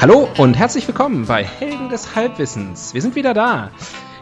[0.00, 2.94] Hallo und herzlich willkommen bei Helden des Halbwissens.
[2.94, 3.72] Wir sind wieder da.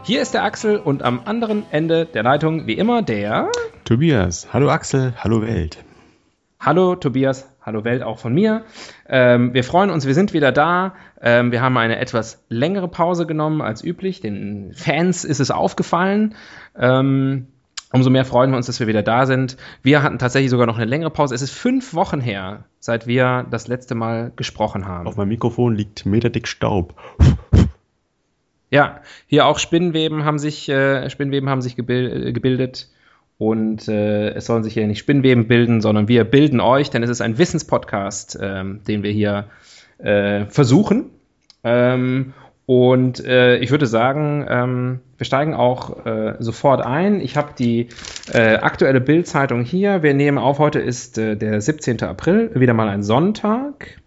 [0.01, 3.51] Hier ist der Axel und am anderen Ende der Leitung wie immer der
[3.83, 4.51] Tobias.
[4.51, 5.83] Hallo Axel, hallo Welt.
[6.59, 8.63] Hallo Tobias, hallo Welt auch von mir.
[9.07, 10.95] Ähm, wir freuen uns, wir sind wieder da.
[11.21, 14.19] Ähm, wir haben eine etwas längere Pause genommen als üblich.
[14.19, 16.33] Den Fans ist es aufgefallen.
[16.75, 17.49] Ähm,
[17.93, 19.55] Umso mehr freuen wir uns, dass wir wieder da sind.
[19.81, 21.33] Wir hatten tatsächlich sogar noch eine längere Pause.
[21.33, 25.07] Es ist fünf Wochen her, seit wir das letzte Mal gesprochen haben.
[25.07, 26.95] Auf meinem Mikrofon liegt meterdick Staub.
[28.69, 32.89] Ja, hier auch Spinnweben haben sich, äh, Spinnweben haben sich gebil äh, gebildet.
[33.37, 37.09] Und äh, es sollen sich hier nicht Spinnweben bilden, sondern wir bilden euch, denn es
[37.09, 39.45] ist ein Wissenspodcast, ähm, den wir hier
[39.99, 41.11] äh, versuchen.
[41.63, 42.33] Ähm,
[42.67, 47.21] und äh, ich würde sagen, ähm, wir steigen auch äh, sofort ein.
[47.21, 47.87] Ich habe die
[48.33, 50.03] äh, aktuelle Bild-Zeitung hier.
[50.03, 52.03] Wir nehmen auf, heute ist äh, der 17.
[52.03, 54.01] April, wieder mal ein Sonntag.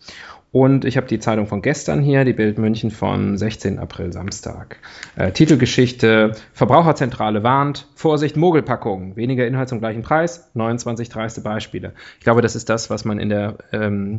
[0.52, 3.78] Und ich habe die Zeitung von gestern hier, die Bild München von 16.
[3.78, 4.76] April, Samstag.
[5.16, 11.94] Äh, Titelgeschichte, Verbraucherzentrale warnt, Vorsicht, Mogelpackung, weniger Inhalt zum gleichen Preis, 29 dreiste Beispiele.
[12.18, 14.18] Ich glaube, das ist das, was man in der, ähm,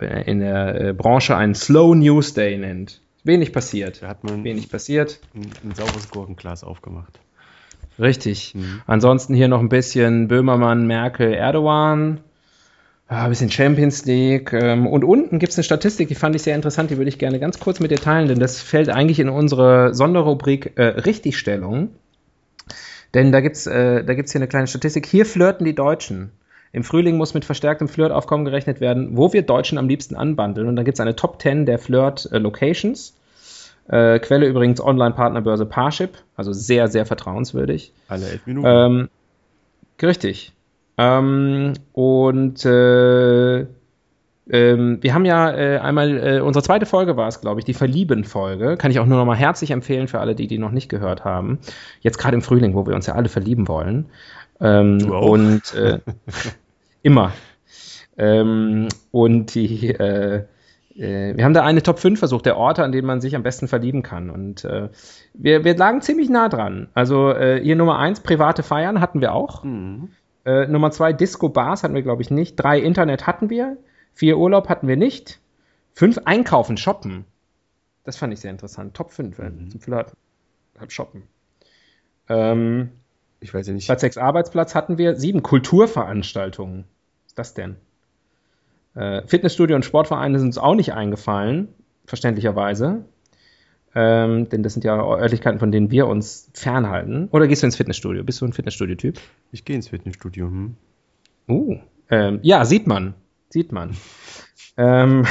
[0.00, 3.02] äh, in der äh, Branche einen Slow News Day nennt.
[3.24, 4.02] Wenig passiert.
[4.02, 5.20] Da hat man Wenig passiert.
[5.34, 7.20] ein, ein saures Gurkenglas aufgemacht.
[7.98, 8.54] Richtig.
[8.54, 8.82] Mhm.
[8.86, 12.20] Ansonsten hier noch ein bisschen Böhmermann, Merkel, Erdogan.
[13.10, 14.52] Ja, ein bisschen Champions League.
[14.52, 17.18] Ähm, und unten gibt es eine Statistik, die fand ich sehr interessant, die würde ich
[17.18, 21.90] gerne ganz kurz mit dir teilen, denn das fällt eigentlich in unsere Sonderrubrik äh, Richtigstellung.
[23.12, 25.06] Denn da gibt's äh, da gibt's hier eine kleine Statistik.
[25.06, 26.32] Hier flirten die Deutschen.
[26.72, 30.68] Im Frühling muss mit verstärktem Flirtaufkommen gerechnet werden, wo wir Deutschen am liebsten anbandeln.
[30.68, 33.14] Und da gibt's eine Top 10 der Flirt-Locations.
[33.88, 37.92] Äh, Quelle übrigens Online-Partnerbörse Parship, also sehr, sehr vertrauenswürdig.
[38.08, 38.66] Alle elf Minuten.
[38.68, 39.08] Ähm,
[40.00, 40.52] richtig.
[40.96, 43.66] Ähm, und äh,
[44.50, 47.74] ähm, wir haben ja äh, einmal, äh, unsere zweite Folge war es, glaube ich, die
[47.74, 48.76] Verlieben-Folge.
[48.76, 51.24] Kann ich auch nur noch mal herzlich empfehlen für alle, die die noch nicht gehört
[51.24, 51.58] haben.
[52.00, 54.06] Jetzt gerade im Frühling, wo wir uns ja alle verlieben wollen.
[54.60, 55.28] Ähm, auch.
[55.28, 55.98] Und äh,
[57.02, 57.32] immer.
[58.16, 60.44] Ähm, und die, äh,
[60.96, 63.42] äh, wir haben da eine Top 5 versucht, der Orte, an denen man sich am
[63.42, 64.30] besten verlieben kann.
[64.30, 64.88] Und äh,
[65.34, 66.88] wir, wir lagen ziemlich nah dran.
[66.94, 69.64] Also äh, hier Nummer 1, private Feiern hatten wir auch.
[69.64, 70.10] Mhm.
[70.44, 72.56] Äh, Nummer 2, Disco-Bars hatten wir, glaube ich, nicht.
[72.56, 73.76] 3, Internet hatten wir.
[74.14, 75.40] 4, Urlaub hatten wir nicht.
[75.94, 77.24] 5, Einkaufen, Shoppen.
[78.04, 78.94] Das fand ich sehr interessant.
[78.94, 79.70] Top 5 äh, Mhm.
[79.70, 80.16] zum Flirten.
[80.88, 81.22] Shoppen.
[82.28, 82.90] Ähm,
[83.42, 83.86] Ich weiß ja nicht.
[83.86, 85.16] Platz 6 Arbeitsplatz hatten wir.
[85.16, 86.84] 7 Kulturveranstaltungen.
[87.24, 87.76] Was ist das denn?
[88.94, 91.68] Äh, Fitnessstudio und Sportvereine sind uns auch nicht eingefallen,
[92.06, 93.04] verständlicherweise.
[93.94, 97.28] Ähm, denn das sind ja Örtlichkeiten, von denen wir uns fernhalten.
[97.32, 98.22] Oder gehst du ins Fitnessstudio?
[98.24, 99.20] Bist du ein Fitnessstudio-Typ?
[99.50, 100.46] Ich gehe ins Fitnessstudio.
[100.46, 100.76] Hm?
[101.48, 101.78] Uh,
[102.10, 103.14] ähm, ja, sieht man.
[103.50, 103.96] Sieht man.
[104.78, 105.26] ähm,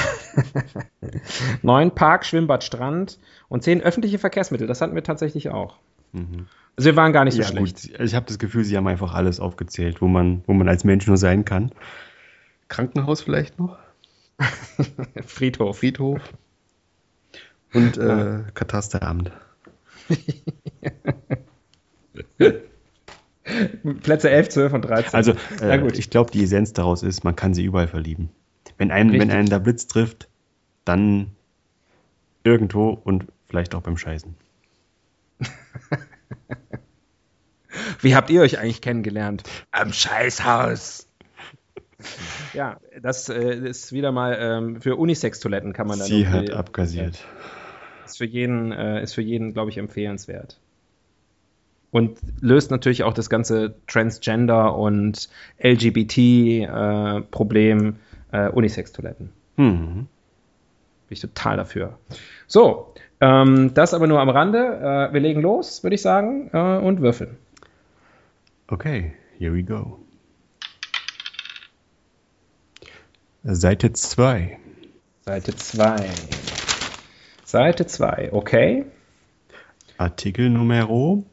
[1.64, 4.68] neun Park, Schwimmbad, Strand und zehn öffentliche Verkehrsmittel.
[4.68, 5.80] Das hatten wir tatsächlich auch.
[6.14, 6.48] Mhm.
[6.78, 7.90] Also wir waren gar nicht so Ja, schlecht.
[7.90, 8.00] gut.
[8.00, 11.06] Ich habe das Gefühl, sie haben einfach alles aufgezählt, wo man, wo man als Mensch
[11.08, 11.72] nur sein kann.
[12.70, 13.78] Krankenhaus vielleicht noch?
[15.26, 15.80] Friedhof.
[15.80, 16.22] Friedhof.
[17.74, 19.32] Und äh, Katasteramt.
[24.02, 25.14] Plätze 11, 12 und 13.
[25.14, 25.98] Also, äh, gut.
[25.98, 28.30] ich glaube, die Essenz daraus ist, man kann sie überall verlieben.
[28.78, 29.30] Wenn einen, Richtig.
[29.30, 30.28] wenn einen der Blitz trifft,
[30.86, 31.32] dann
[32.44, 34.36] irgendwo und vielleicht auch beim Scheißen.
[38.02, 39.44] Wie habt ihr euch eigentlich kennengelernt?
[39.72, 41.08] Am Scheißhaus.
[42.54, 47.24] Ja, das äh, ist wieder mal ähm, für Unisex-Toiletten kann man da Sie hat abkassiert.
[48.06, 50.60] Ist für jeden, äh, ist für jeden, glaube ich, empfehlenswert.
[51.92, 55.30] Und löst natürlich auch das ganze Transgender- und
[55.60, 57.98] LGBT-Problem
[58.32, 59.30] äh, Unisex-Toiletten.
[59.58, 59.96] Mhm.
[59.96, 60.08] Bin
[61.10, 62.00] ich total dafür.
[62.48, 64.58] So, ähm, das aber nur am Rande.
[65.10, 67.38] Äh, wir legen los, würde ich sagen, äh, und würfeln.
[68.68, 70.00] Okay, here we go.
[73.44, 74.58] Seite 2.
[75.26, 76.10] Seite 2.
[77.46, 78.86] Seite 2, okay.
[79.98, 81.24] Artikel Numero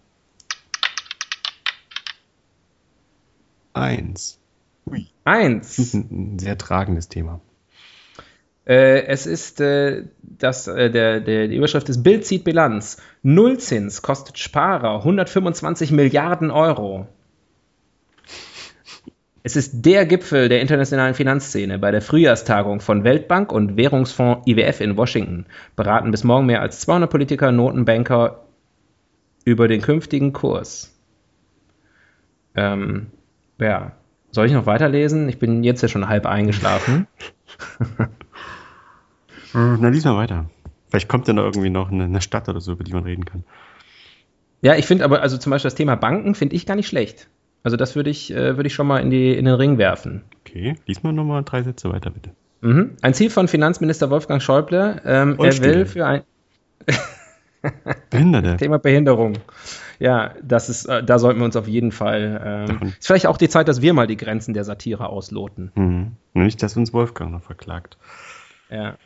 [3.73, 4.38] 1.
[4.87, 5.00] Eins.
[5.25, 5.62] Ein,
[6.05, 7.40] ein sehr tragendes Thema.
[8.69, 13.00] Äh, es ist äh, das, äh, der, der, die Überschrift ist Bild zieht Bilanz.
[13.23, 17.09] Nullzins kostet Sparer 125 Milliarden Euro.
[19.43, 24.82] Es ist der Gipfel der internationalen Finanzszene bei der Frühjahrstagung von Weltbank und Währungsfonds IWF
[24.82, 25.47] in Washington.
[25.75, 28.44] Beraten bis morgen mehr als 200 Politiker, Notenbanker
[29.47, 30.94] über den künftigen Kurs.
[32.55, 33.06] Ähm,
[33.59, 33.93] ja,
[34.31, 35.31] soll ich noch weiterlesen?
[35.31, 37.06] Ich bin jetzt ja schon halb eingeschlafen.
[39.53, 40.50] Na, lies mal weiter.
[40.89, 43.25] Vielleicht kommt ja noch irgendwie noch eine, eine Stadt oder so, über die man reden
[43.25, 43.45] kann.
[44.61, 47.29] Ja, ich finde aber, also zum Beispiel das Thema Banken finde ich gar nicht schlecht.
[47.62, 50.23] Also das würde ich, äh, würde ich schon mal in, die, in den Ring werfen.
[50.41, 52.31] Okay, lies mal nochmal drei Sätze weiter, bitte.
[52.61, 52.97] Mhm.
[53.03, 56.23] Ein Ziel von Finanzminister Wolfgang Schäuble, ähm, er will für ein
[58.11, 58.56] Behinderte.
[58.56, 59.35] Thema Behinderung.
[59.99, 62.67] Ja, das ist, äh, da sollten wir uns auf jeden Fall.
[62.71, 65.73] Ähm, ist vielleicht auch die Zeit, dass wir mal die Grenzen der Satire ausloten.
[65.75, 66.12] Mhm.
[66.35, 67.99] Nicht, dass uns Wolfgang noch verklagt.
[68.71, 68.97] Ja.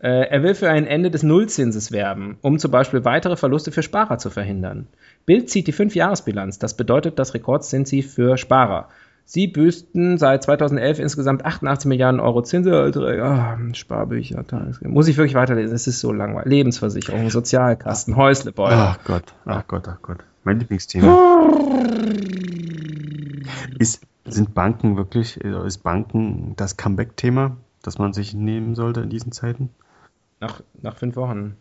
[0.00, 3.82] Äh, er will für ein Ende des Nullzinses werben, um zum Beispiel weitere Verluste für
[3.82, 4.86] Sparer zu verhindern.
[5.26, 6.60] Bild zieht die Fünfjahresbilanz.
[6.60, 8.88] Das bedeutet das Rekordzinsziel für Sparer.
[9.24, 13.22] Sie büßten seit 2011 insgesamt 88 Milliarden Euro Zinserträge.
[13.22, 14.90] Ah, Sparbücher, Tagesgeld.
[14.90, 15.74] Muss ich wirklich weiterlesen?
[15.74, 16.48] Es ist so langweilig.
[16.48, 18.76] Lebensversicherung, Sozialkasten, Häuslebäude.
[18.76, 20.18] Ach Gott, ach Gott, ach Gott.
[20.44, 21.42] Mein Lieblingsthema.
[23.78, 29.10] Ist, sind Banken wirklich, äh, ist Banken das Comeback-Thema, das man sich nehmen sollte in
[29.10, 29.70] diesen Zeiten?
[30.40, 31.56] Nach, nach fünf Wochen.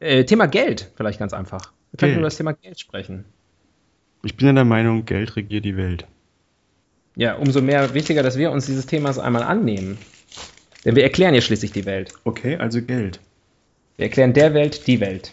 [0.00, 1.72] Äh, Thema Geld, vielleicht ganz einfach.
[1.92, 2.12] Wir Geld.
[2.14, 3.24] über das Thema Geld sprechen.
[4.22, 6.06] Ich bin ja der Meinung, Geld regiert die Welt.
[7.16, 9.98] Ja, umso mehr wichtiger, dass wir uns dieses Themas einmal annehmen.
[10.84, 12.12] Denn wir erklären ja schließlich die Welt.
[12.24, 13.20] Okay, also Geld.
[13.96, 15.32] Wir erklären der Welt die Welt.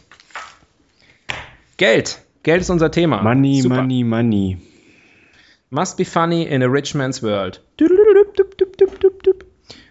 [1.77, 2.19] Geld.
[2.43, 3.21] Geld ist unser Thema.
[3.21, 3.75] Money, Super.
[3.75, 4.57] money, money.
[5.69, 7.61] Must be funny in a rich man's world.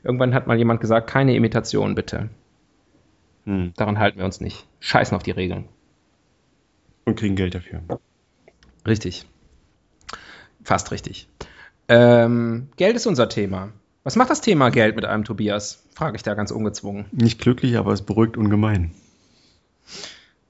[0.07, 2.29] Irgendwann hat mal jemand gesagt, keine Imitation bitte.
[3.45, 3.73] Hm.
[3.77, 4.65] Daran halten wir uns nicht.
[4.79, 5.65] Scheißen auf die Regeln.
[7.05, 7.83] Und kriegen Geld dafür.
[8.87, 9.27] Richtig.
[10.63, 11.29] Fast richtig.
[11.89, 13.73] Ähm, Geld ist unser Thema.
[14.05, 15.85] Was macht das Thema Geld mit einem Tobias?
[15.93, 17.07] Frage ich da ganz ungezwungen.
[17.11, 18.93] Nicht glücklich, aber es beruhigt ungemein.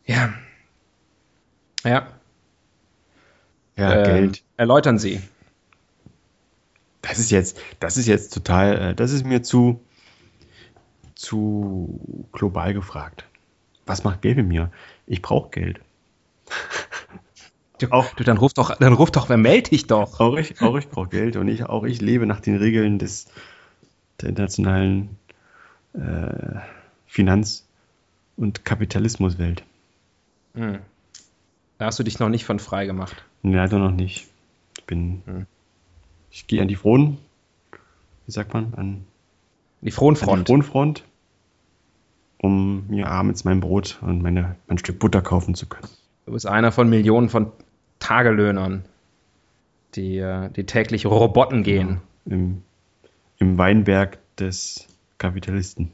[0.05, 0.35] Ja.
[1.83, 2.09] Ja.
[3.77, 4.43] Ja, ähm, Geld.
[4.59, 5.23] Erläutern Sie.
[7.09, 9.81] Das ist jetzt, das ist jetzt total, äh, das ist mir zu,
[11.15, 12.01] zu
[12.33, 13.25] global gefragt.
[13.87, 14.71] Was macht Geld mit mir?
[15.07, 15.81] Ich brauche Geld.
[17.79, 20.19] Du, Auch- du, dann ruf doch, dann ruf doch, wer meldet dich doch?
[20.19, 23.27] Auch ich, auch ich brauche Geld und ich, auch ich lebe nach den Regeln des,
[24.23, 25.11] der internationalen
[25.93, 26.59] äh,
[27.07, 27.67] Finanz-
[28.39, 29.63] und Kapitalismuswelt.
[30.55, 30.79] Hm.
[31.77, 33.23] Da hast du dich noch nicht von frei gemacht.
[33.43, 34.27] Nee, leider noch nicht.
[34.79, 35.47] Ich bin, Hm.
[36.37, 37.17] Ich gehe an die Frohen,
[38.27, 39.05] wie sagt man, an,
[39.81, 39.91] Die an die.
[39.91, 41.05] Frohenfront,
[42.39, 45.89] um mir abends mein Brot und meine, mein Stück Butter kaufen zu können.
[46.27, 47.53] Du bist einer von Millionen von
[47.99, 48.85] Tagelöhnern,
[49.95, 52.01] die, äh, die täglich Robotten gehen.
[52.27, 52.63] Im,
[53.39, 54.87] im Weinberg des
[55.19, 55.91] Kapitalisten.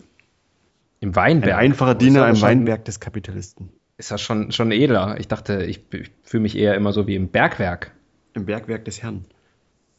[1.01, 1.57] Im Ein Weinberg.
[1.59, 3.69] einfacher Ist Diener im schon- Weinberg des Kapitalisten.
[3.99, 5.21] Ist das schon, schon edler?
[5.21, 7.93] Ich dachte, ich, ich fühle mich eher immer so wie im Bergwerk.
[8.35, 9.25] Im Bergwerk des Herrn.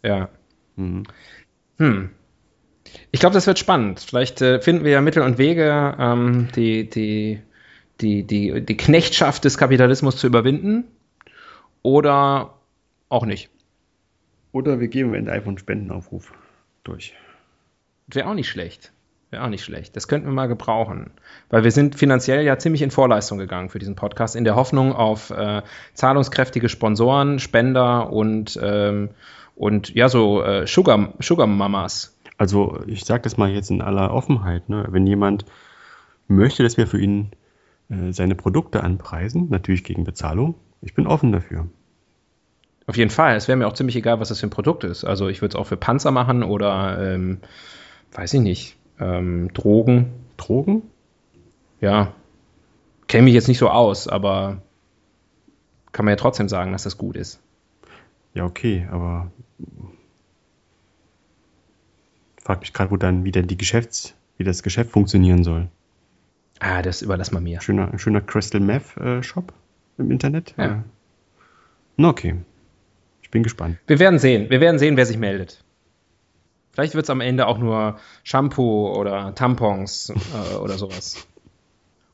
[0.04, 0.30] Ja.
[0.76, 1.04] Mhm.
[1.78, 2.10] Hm.
[3.12, 4.00] Ich glaube, das wird spannend.
[4.00, 7.42] Vielleicht äh, finden wir ja Mittel und Wege, ähm, die, die,
[8.02, 10.86] die, die, die Knechtschaft des Kapitalismus zu überwinden.
[11.82, 12.56] Oder
[13.10, 13.50] auch nicht.
[14.52, 16.32] Oder wir geben Ende einfach einen Spendenaufruf
[16.84, 17.14] durch.
[18.08, 18.92] Wäre auch nicht schlecht.
[19.32, 19.96] Wäre auch nicht schlecht.
[19.96, 21.12] Das könnten wir mal gebrauchen.
[21.50, 24.94] Weil wir sind finanziell ja ziemlich in Vorleistung gegangen für diesen Podcast, in der Hoffnung
[24.94, 25.64] auf äh,
[25.96, 29.10] zahlungskräftige Sponsoren, Spender und, ähm,
[29.56, 32.18] und ja, so äh, Sugar, Sugar Mamas.
[32.38, 34.70] Also ich sage das mal jetzt in aller Offenheit.
[34.70, 34.86] Ne?
[34.90, 35.46] Wenn jemand
[36.28, 37.32] möchte, dass wir für ihn
[37.90, 41.68] äh, seine Produkte anpreisen, natürlich gegen Bezahlung, ich bin offen dafür.
[42.86, 43.36] Auf jeden Fall.
[43.36, 45.06] Es wäre mir auch ziemlich egal, was das für ein Produkt ist.
[45.06, 47.40] Also ich würde es auch für Panzer machen oder, ähm,
[48.12, 50.12] weiß ich nicht, ähm, Drogen.
[50.36, 50.82] Drogen?
[51.80, 52.14] Ja,
[53.08, 54.62] kenne mich jetzt nicht so aus, aber
[55.92, 57.40] kann man ja trotzdem sagen, dass das gut ist.
[58.34, 59.32] Ja, okay, aber
[62.42, 65.70] frag mich gerade, wo dann wieder die Geschäfts, wie das Geschäft funktionieren soll.
[66.60, 67.62] Ah, das überlass mal mir.
[67.62, 69.54] Schöner, schöner Crystal Meth äh, Shop
[69.98, 70.54] im Internet.
[70.58, 70.66] Ja.
[70.66, 70.82] Äh,
[71.98, 72.36] Na okay.
[73.22, 73.78] Ich bin gespannt.
[73.88, 74.50] Wir werden sehen.
[74.50, 75.64] Wir werden sehen, wer sich meldet.
[76.72, 81.28] Vielleicht wird es am Ende auch nur Shampoo oder Tampons äh, oder sowas.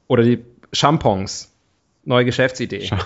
[0.07, 0.43] Oder die
[0.73, 1.51] Shampoos.
[2.05, 2.85] Neue Geschäftsidee.
[2.85, 3.05] Scha-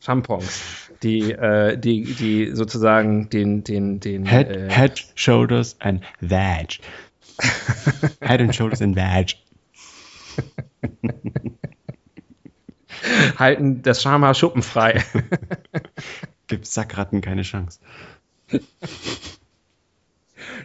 [0.00, 0.83] Shampoos.
[1.04, 6.80] Die, äh, die, die sozusagen den, den, den Head, äh, head, shoulders and vag.
[8.20, 9.34] head and shoulders and vag.
[13.38, 15.02] halten das Schamhaar schuppenfrei.
[16.46, 17.80] Gibt Sackratten keine Chance.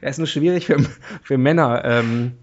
[0.01, 0.77] Ja, ist nur schwierig für,
[1.24, 2.34] für Männer ähm,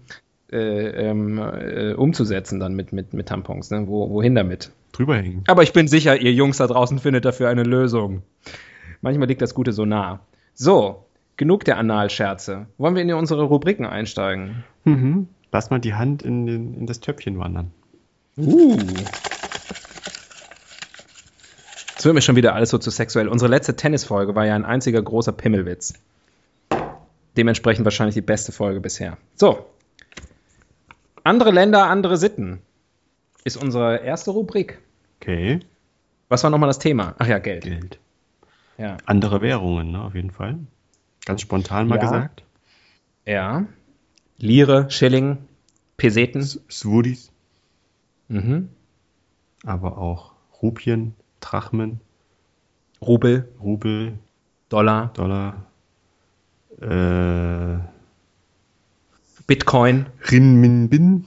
[0.51, 3.69] äh, ähm, äh, umzusetzen dann mit, mit, mit Tampons.
[3.69, 3.87] Ne?
[3.87, 4.71] Wo, wohin damit?
[4.91, 5.43] Drüber hängen.
[5.47, 8.23] Aber ich bin sicher, ihr Jungs da draußen findet dafür eine Lösung.
[9.01, 10.19] Manchmal liegt das Gute so nah.
[10.53, 12.67] So, genug der Analscherze.
[12.77, 14.63] Wollen wir in unsere Rubriken einsteigen?
[14.85, 15.27] Mhm.
[15.51, 17.71] Lass mal die Hand in, den, in das Töpfchen wandern.
[18.37, 18.77] Uh.
[21.95, 23.27] Das wird mir schon wieder alles so zu sexuell.
[23.27, 25.93] Unsere letzte Tennisfolge war ja ein einziger großer Pimmelwitz.
[27.35, 29.17] Dementsprechend wahrscheinlich die beste Folge bisher.
[29.35, 29.65] So.
[31.23, 32.61] Andere Länder, andere Sitten
[33.47, 34.79] ist unsere erste Rubrik.
[35.21, 35.59] Okay.
[36.29, 37.15] Was war nochmal das Thema?
[37.17, 37.63] Ach ja, Geld.
[37.63, 37.99] Geld.
[38.77, 38.97] Ja.
[39.05, 40.59] Andere Währungen, ne, auf jeden Fall.
[41.25, 42.01] Ganz spontan mal Ja.
[42.01, 42.43] gesagt.
[43.25, 43.65] ja.
[44.39, 45.39] Lire, Schilling,
[45.97, 46.43] Peseten.
[46.43, 47.31] Swudis,
[48.27, 48.69] Mhm.
[49.65, 52.01] aber auch Rupien, Drachmen,
[53.01, 54.19] Rubel, Rubel,
[54.69, 55.65] Dollar, Dollar,
[56.81, 57.79] äh,
[59.47, 60.05] Bitcoin.
[60.29, 61.25] Rinminbin,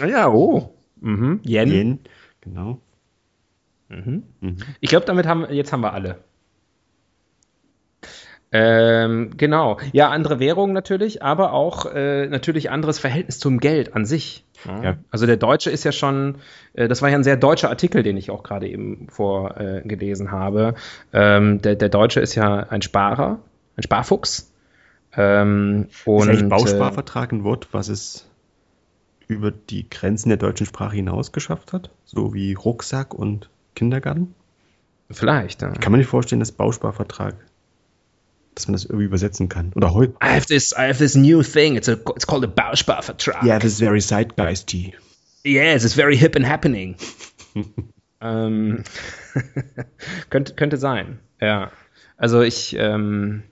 [0.00, 0.74] Ah ja, oh.
[1.00, 1.40] Mhm.
[1.44, 1.68] Yen.
[1.70, 1.98] Yen,
[2.40, 2.80] genau.
[3.88, 4.24] Mhm.
[4.40, 4.56] Mhm.
[4.80, 6.18] Ich glaube, damit haben jetzt haben wir alle.
[8.50, 9.78] Ähm, genau.
[9.92, 14.44] Ja, andere Währungen natürlich, aber auch äh, natürlich anderes Verhältnis zum Geld an sich.
[14.64, 14.96] Ja.
[15.10, 16.36] Also der Deutsche ist ja schon,
[16.72, 19.88] äh, das war ja ein sehr deutscher Artikel, den ich auch gerade eben vorgelesen äh,
[19.88, 20.74] gelesen habe.
[21.12, 23.38] Ähm, der, der Deutsche ist ja ein Sparer,
[23.76, 24.50] ein Sparfuchs.
[25.14, 28.27] Ähm, Ist und eigentlich äh, Bausparvertrag ein Wort, was es
[29.28, 31.90] über die Grenzen der deutschen Sprache hinaus geschafft hat?
[32.04, 34.34] So wie Rucksack und Kindergarten?
[35.10, 35.62] vielleicht.
[35.62, 35.72] Ja.
[35.72, 37.34] Kann man nicht vorstellen, dass Bausparvertrag,
[38.54, 39.72] dass man das irgendwie übersetzen kann?
[39.74, 40.14] Oder heute?
[40.22, 41.76] I have this, I have this new thing.
[41.76, 43.42] It's a, it's called a Bausparvertrag.
[43.42, 44.94] Yeah, this is very zeitgeisty.
[45.44, 46.96] Yes, it's very hip and happening.
[48.20, 48.84] ähm,
[50.30, 51.70] könnte, könnte sein, ja.
[52.16, 53.44] Also ich, ähm,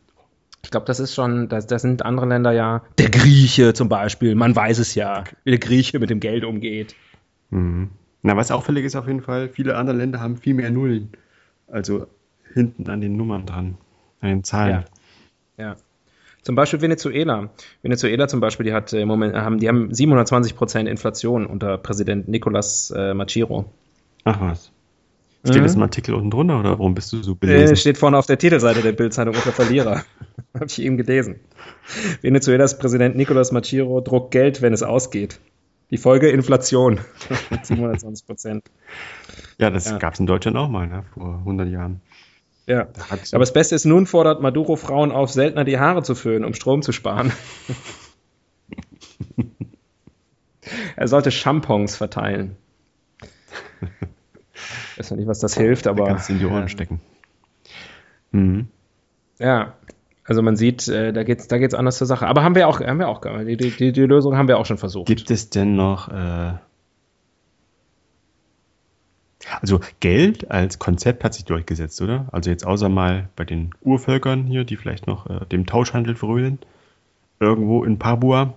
[0.67, 2.83] ich glaube, das ist schon, das, das sind andere Länder ja.
[2.99, 6.97] Der Grieche zum Beispiel, man weiß es ja, wie der Grieche mit dem Geld umgeht.
[7.51, 7.91] Mhm.
[8.23, 11.13] Na, was auffällig ist auf jeden Fall, viele andere Länder haben viel mehr Nullen.
[11.69, 12.09] Also
[12.53, 13.79] hinten an den Nummern dran,
[14.21, 14.85] an den Zahlen.
[15.57, 15.77] Ja.
[16.43, 17.51] Zum Beispiel Venezuela.
[17.83, 21.79] Venezuela zum Beispiel, die hat äh, im Moment, haben, die haben 720 Prozent Inflation unter
[21.79, 23.73] Präsident Nicolas äh, Maduro.
[24.25, 24.73] Ach was.
[25.47, 25.65] Steht Mhm.
[25.65, 27.77] das im Artikel unten drunter oder warum bist du so Äh, belesen?
[27.77, 30.05] steht vorne auf der Titelseite der Bildzeitung unter Verlierer.
[30.55, 31.37] Habe ich eben gelesen.
[32.23, 35.39] Venezuelas Präsident Nicolas Maduro druckt Geld, wenn es ausgeht.
[35.91, 36.99] Die Folge Inflation.
[37.63, 38.65] 720 Prozent.
[39.59, 39.99] ja, das ja.
[39.99, 42.01] gab es in Deutschland auch mal, ne, vor 100 Jahren.
[42.67, 42.89] Ja.
[43.31, 46.55] Aber das Beste ist, nun fordert Maduro Frauen auf, seltener die Haare zu föhnen, um
[46.55, 47.31] Strom zu sparen.
[50.97, 52.57] er sollte Shampoos verteilen.
[54.93, 56.07] Ich weiß noch nicht, was das hilft, da aber.
[56.07, 57.01] kannst du in die Ohren stecken.
[58.33, 58.69] Mhm.
[59.39, 59.75] Ja,
[60.25, 62.27] also man sieht, äh, da geht's, da geht's anders zur Sache.
[62.27, 64.79] Aber haben wir auch, haben wir auch, die, die, die Lösung haben wir auch schon
[64.79, 65.07] versucht.
[65.07, 66.55] Gibt es denn noch, äh,
[69.61, 72.27] also Geld als Konzept hat sich durchgesetzt, oder?
[72.33, 76.59] Also jetzt außer mal bei den Urvölkern hier, die vielleicht noch äh, dem Tauschhandel frönen,
[77.39, 78.55] irgendwo in Papua,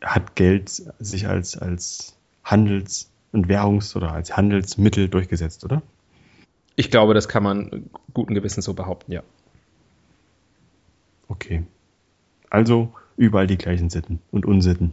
[0.00, 5.82] hat Geld sich als, als Handels- und Währungs- oder als Handelsmittel durchgesetzt, oder?
[6.76, 9.22] Ich glaube, das kann man guten Gewissens so behaupten, ja.
[11.28, 11.64] Okay.
[12.50, 14.92] Also überall die gleichen Sitten und Unsitten.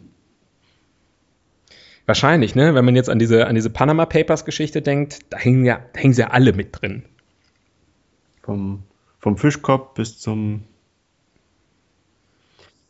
[2.08, 2.76] Wahrscheinlich, ne?
[2.76, 6.00] Wenn man jetzt an diese, an diese Panama Papers Geschichte denkt, da hängen ja, da
[6.00, 7.04] hängen sie ja alle mit drin.
[8.44, 8.84] Vom,
[9.20, 10.64] vom Fischkopf bis zum,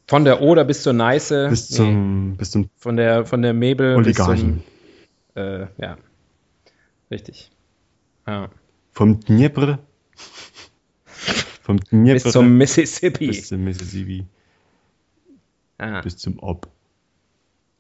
[0.08, 1.48] Von der Oder bis zur Neiße.
[1.50, 4.56] bis zum, bis zum Von der, von der Mabel Oligarchen.
[4.56, 4.75] bis zum,
[5.36, 5.98] äh, ja.
[7.12, 7.52] Richtig.
[8.28, 8.50] Ja.
[8.92, 9.80] Vom Dnieper.
[11.62, 13.28] Vom Dnieper Bis zum Mississippi.
[13.28, 14.26] bis zum Mississippi.
[15.78, 16.68] Ah, Bis zum Ob.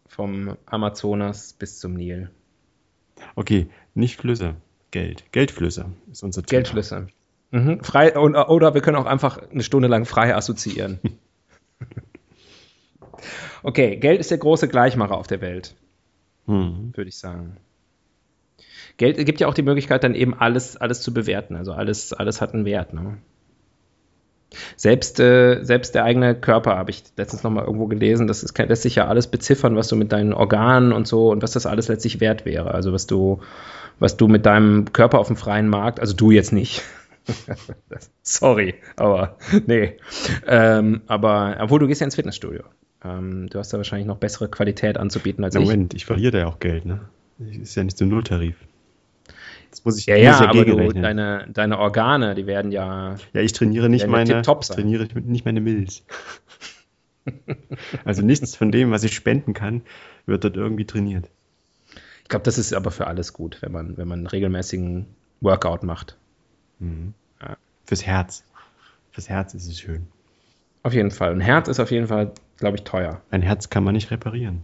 [0.08, 2.30] vom Amazonas bis zum Nil.
[3.36, 4.56] Okay, nicht Flüsse.
[4.92, 5.26] Geld.
[5.32, 6.58] Geldflüsse ist unser Thema.
[6.62, 7.08] Geldflüsse.
[7.52, 7.84] Mhm.
[7.84, 11.00] Frei, und, oder wir können auch einfach eine Stunde lang frei assoziieren.
[13.64, 15.76] okay, Geld ist der große Gleichmacher auf der Welt,
[16.48, 16.92] Hm.
[16.96, 17.58] würde ich sagen.
[18.98, 21.56] Geld gibt ja auch die Möglichkeit, dann eben alles, alles zu bewerten.
[21.56, 22.94] Also alles, alles hat einen Wert.
[22.94, 23.18] Ne?
[24.76, 28.58] Selbst, äh, selbst der eigene Körper, habe ich letztens noch mal irgendwo gelesen, das ist,
[28.58, 31.66] lässt sich ja alles beziffern, was du mit deinen Organen und so und was das
[31.66, 32.74] alles letztlich wert wäre.
[32.74, 33.42] Also was du,
[34.00, 36.84] was du mit deinem Körper auf dem freien Markt, also du jetzt nicht.
[38.22, 39.98] Sorry, aber nee.
[40.48, 42.64] Ähm, aber obwohl du gehst ja ins Fitnessstudio.
[43.06, 46.02] Ähm, du hast da wahrscheinlich noch bessere Qualität anzubieten als Moment, ich.
[46.02, 47.02] ich verliere da ja auch Geld, ne?
[47.38, 48.56] Das ist ja nicht so ein Nulltarif.
[49.70, 53.16] Das muss ich ja, ja, ja aber du, deine, deine Organe, die werden ja.
[53.34, 56.04] Ja, ich trainiere nicht meine, ich trainiere nicht meine Milz.
[58.06, 59.82] also nichts von dem, was ich spenden kann,
[60.26, 61.30] wird dort irgendwie trainiert.
[62.24, 65.06] Ich glaube, das ist aber für alles gut, wenn man, wenn man einen regelmäßigen
[65.42, 66.18] Workout macht.
[66.80, 67.14] Mhm.
[67.42, 67.58] Ja.
[67.84, 68.44] Fürs Herz.
[69.12, 70.08] Fürs Herz ist es schön.
[70.84, 71.32] Auf jeden Fall.
[71.32, 73.22] Ein Herz ist auf jeden Fall, glaube ich, teuer.
[73.32, 74.64] Ein Herz kann man nicht reparieren.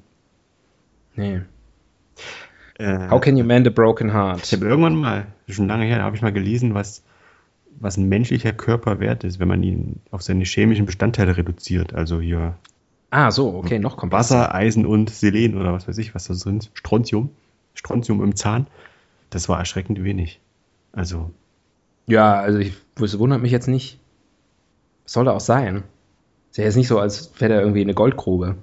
[1.15, 1.41] Nee.
[2.77, 4.43] Äh, How can you mend a broken heart?
[4.43, 7.03] Ich habe irgendwann mal, schon lange her, habe ich mal gelesen, was,
[7.79, 11.93] was ein menschlicher Körper wert ist, wenn man ihn auf seine chemischen Bestandteile reduziert.
[11.93, 12.55] Also hier.
[13.09, 16.33] Ah, so, okay, noch kommt Wasser, Eisen und Selen oder was weiß ich, was da
[16.33, 16.71] drin ist.
[16.73, 17.29] Strontium.
[17.75, 18.67] Strontium im Zahn.
[19.29, 20.39] Das war erschreckend wenig.
[20.93, 21.31] Also.
[22.07, 23.99] Ja, also ich, das wundert mich jetzt nicht.
[25.03, 25.83] Was soll da auch sein?
[26.51, 28.57] Ist ja jetzt nicht so, als wäre da irgendwie eine Goldgrube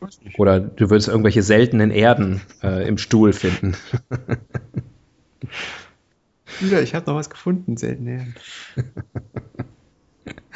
[0.00, 0.38] weiß nicht.
[0.38, 3.76] Oder du würdest irgendwelche seltenen Erden äh, im Stuhl finden.
[6.60, 8.34] ja, ich habe noch was gefunden, seltene Erden.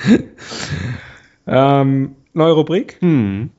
[1.47, 2.99] ähm, neue Rubrik?
[3.01, 3.51] Hm.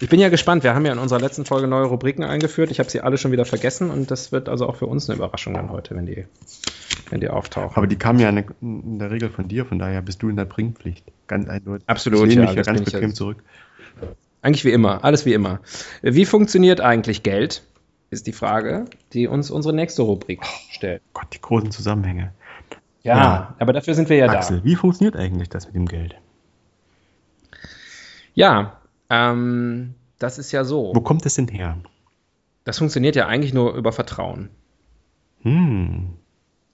[0.00, 0.62] Ich bin ja gespannt.
[0.62, 2.70] Wir haben ja in unserer letzten Folge neue Rubriken eingeführt.
[2.70, 5.16] Ich habe sie alle schon wieder vergessen und das wird also auch für uns eine
[5.16, 6.26] Überraschung dann heute, wenn die
[7.10, 7.76] wenn die auftauchen.
[7.76, 10.44] Aber die kamen ja in der Regel von dir, von daher bist du in der
[10.44, 11.04] Bringpflicht.
[11.26, 11.88] Ganz eindeutig.
[11.88, 13.42] Absolut, ich lehne ja, mich ja ganz bequem zurück.
[14.42, 15.60] Eigentlich wie immer, alles wie immer.
[16.02, 17.62] Wie funktioniert eigentlich Geld?
[18.10, 21.02] Ist die Frage, die uns unsere nächste Rubrik stellt.
[21.08, 22.32] Oh Gott, die großen Zusammenhänge.
[23.02, 24.64] Ja, ja, aber dafür sind wir ja Axel, da.
[24.64, 26.14] Wie funktioniert eigentlich das mit dem Geld?
[28.34, 30.92] Ja, ähm, das ist ja so.
[30.94, 31.78] Wo kommt es denn her?
[32.64, 34.50] Das funktioniert ja eigentlich nur über Vertrauen.
[35.42, 36.14] Hm.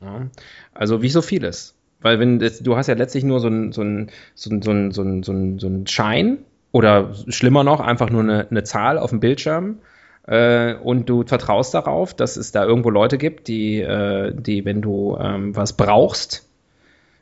[0.04, 0.26] Ja,
[0.72, 1.74] also wie so vieles.
[2.00, 4.70] Weil wenn das, du hast ja letztlich nur so einen so ein, so ein, so
[4.72, 6.38] ein, so ein, so ein, so ein Schein
[6.72, 9.78] oder schlimmer noch, einfach nur eine, eine Zahl auf dem Bildschirm
[10.26, 14.82] äh, und du vertraust darauf, dass es da irgendwo Leute gibt, die, äh, die wenn
[14.82, 16.46] du ähm, was brauchst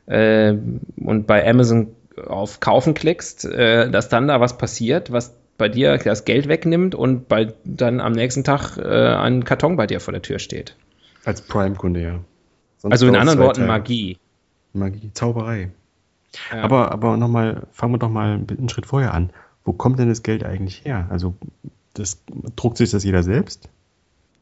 [0.07, 0.53] äh,
[0.97, 1.95] und bei Amazon
[2.27, 6.95] auf Kaufen klickst, äh, dass dann da was passiert, was bei dir das Geld wegnimmt
[6.95, 10.75] und bei, dann am nächsten Tag äh, ein Karton bei dir vor der Tür steht.
[11.25, 12.19] Als Prime-Kunde, ja.
[12.83, 14.17] Sonst also in anderen Worten Magie.
[14.73, 15.71] Magie, Zauberei.
[16.51, 16.63] Ja.
[16.63, 19.29] Aber, aber nochmal, fangen wir doch mal einen Schritt vorher an.
[19.63, 21.07] Wo kommt denn das Geld eigentlich her?
[21.09, 21.33] Also,
[21.93, 22.21] das,
[22.57, 23.69] druckt sich das jeder selbst?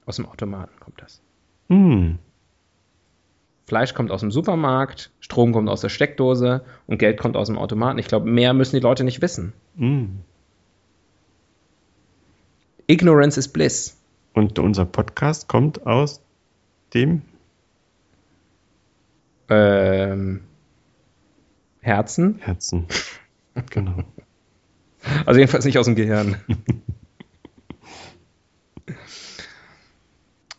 [0.08, 1.22] Aus dem Automaten kommt das.
[1.70, 2.18] Hm.
[3.68, 7.60] Fleisch kommt aus dem Supermarkt, Strom kommt aus der Steckdose und Geld kommt aus dem
[7.60, 8.00] Automaten.
[8.00, 9.54] Ich glaube, mehr müssen die Leute nicht wissen.
[9.78, 10.22] Hm.
[12.88, 13.98] Ignorance is bliss.
[14.34, 16.22] Und unser Podcast kommt aus
[16.96, 17.22] dem
[19.52, 20.42] ähm,
[21.82, 22.40] Herzen.
[22.40, 22.88] Herzen.
[23.70, 24.06] Genau.
[25.26, 26.38] Also jedenfalls nicht aus dem Gehirn.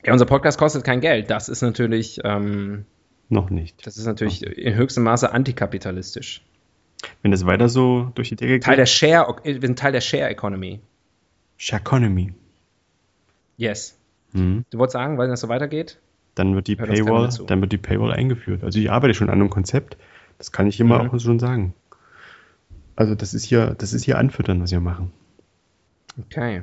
[0.05, 1.31] ja, unser Podcast kostet kein Geld.
[1.31, 2.21] Das ist natürlich.
[2.23, 2.85] Ähm,
[3.31, 3.87] Noch nicht.
[3.87, 6.45] Das ist natürlich in höchstem Maße antikapitalistisch.
[7.23, 8.65] Wenn das weiter so durch die Decke geht.
[8.65, 10.81] Teil der Share, wir sind Teil der Share Economy.
[11.57, 12.35] Share Economy.
[13.57, 13.97] Yes.
[14.33, 14.67] Mhm.
[14.71, 15.99] Du wolltest sagen, weil das so weitergeht?
[16.35, 18.65] Dann wird die Hört Paywall, dann wird die Paywall eingeführt.
[18.65, 19.97] Also ich arbeite schon an einem Konzept,
[20.39, 21.11] das kann ich immer mhm.
[21.11, 21.75] auch schon sagen.
[22.97, 25.13] Also das ist hier, das ist hier Anfüttern, was wir machen.
[26.19, 26.63] Okay.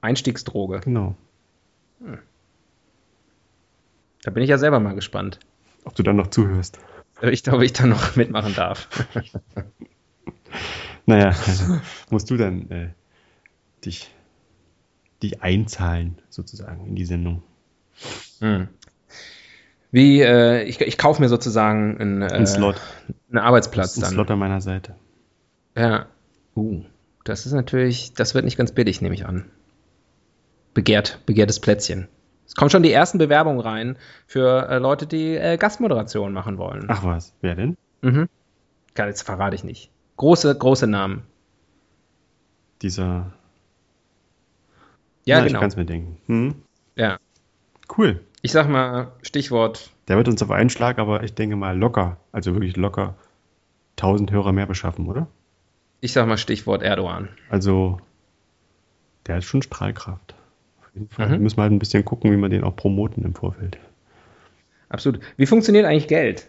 [0.00, 0.80] Einstiegsdroge.
[0.80, 1.16] Genau.
[2.00, 2.18] Hm.
[4.22, 5.38] Da bin ich ja selber mal gespannt.
[5.84, 6.78] Ob du dann noch zuhörst.
[7.22, 8.88] Ich glaube, ich dann noch mitmachen darf.
[11.06, 12.88] naja, also musst du dann äh,
[13.84, 14.10] dich,
[15.22, 17.42] dich einzahlen, sozusagen, in die Sendung.
[18.40, 18.68] Hm.
[19.92, 22.76] Wie, äh, ich, ich kaufe mir sozusagen einen, äh, ein Slot.
[23.28, 24.10] einen Arbeitsplatz ein dann.
[24.10, 24.94] Slot an meiner Seite.
[25.76, 26.06] Ja.
[26.54, 26.82] Uh,
[27.24, 29.50] das ist natürlich, das wird nicht ganz billig, nehme ich an.
[30.74, 32.08] Begehrt, begehrtes Plätzchen.
[32.46, 36.86] Es kommen schon die ersten Bewerbungen rein für äh, Leute, die äh, Gastmoderation machen wollen.
[36.88, 37.76] Ach was, wer denn?
[38.02, 38.28] Mhm.
[38.94, 39.90] Gar jetzt verrate ich nicht.
[40.16, 41.22] Große, große Namen.
[42.82, 43.32] Dieser.
[45.24, 45.46] Ja, Na, genau.
[45.46, 46.18] Ich kann es mir denken.
[46.26, 46.54] Hm?
[46.96, 47.18] Ja.
[47.96, 48.20] Cool.
[48.42, 49.90] Ich sag mal, Stichwort.
[50.08, 53.14] Der wird uns auf einen Schlag, aber ich denke mal locker, also wirklich locker,
[53.96, 55.26] 1000 Hörer mehr beschaffen, oder?
[56.00, 57.28] Ich sag mal Stichwort Erdogan.
[57.50, 58.00] Also,
[59.26, 60.34] der hat schon Strahlkraft.
[60.80, 61.28] Auf jeden Fall.
[61.28, 61.42] Mhm.
[61.42, 63.78] Müssen wir halt ein bisschen gucken, wie wir den auch promoten im Vorfeld.
[64.88, 65.20] Absolut.
[65.36, 66.48] Wie funktioniert eigentlich Geld?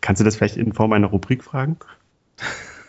[0.00, 1.76] Kannst du das vielleicht in Form einer Rubrik fragen?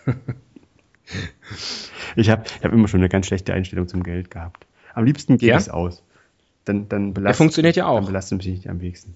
[2.15, 4.65] ich habe ich hab immer schon eine ganz schlechte Einstellung zum Geld gehabt.
[4.93, 5.57] Am liebsten geht Ja?
[5.57, 6.03] es aus.
[6.65, 7.97] Dann, dann Der funktioniert ja auch.
[7.97, 9.15] Dann belastet mich nicht am wenigsten.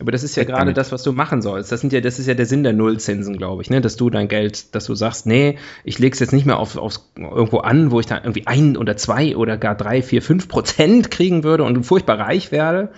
[0.00, 1.70] Aber das ist ja gerade das, was du machen sollst.
[1.70, 3.82] Das sind ja, das ist ja der Sinn der Nullzinsen, glaube ich, ne?
[3.82, 6.76] Dass du dein Geld, dass du sagst, nee, ich lege es jetzt nicht mehr auf,
[6.78, 10.48] aufs, irgendwo an, wo ich da irgendwie ein oder zwei oder gar drei, vier, fünf
[10.48, 12.92] Prozent kriegen würde und furchtbar reich werde,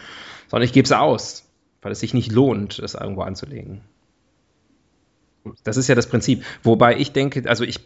[0.48, 1.48] sondern ich gebe es aus,
[1.82, 3.80] weil es sich nicht lohnt, es irgendwo anzulegen.
[5.64, 6.44] Das ist ja das Prinzip.
[6.62, 7.80] Wobei ich denke, also ich,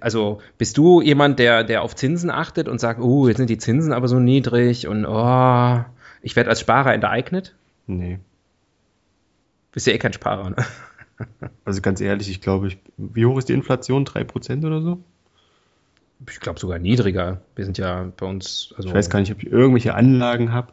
[0.00, 3.58] also bist du jemand, der, der auf Zinsen achtet und sagt, oh, jetzt sind die
[3.58, 5.84] Zinsen aber so niedrig und oh,
[6.22, 7.54] ich werde als Sparer enteignet?
[7.86, 8.18] Nee.
[9.72, 10.56] Bist ja eh kein Sparer, ne?
[11.64, 14.04] Also ganz ehrlich, ich glaube, ich, wie hoch ist die Inflation?
[14.04, 14.98] 3% oder so?
[16.28, 17.40] Ich glaube sogar niedriger.
[17.54, 20.72] Wir sind ja bei uns, also Ich weiß gar nicht, ob ich irgendwelche Anlagen habe,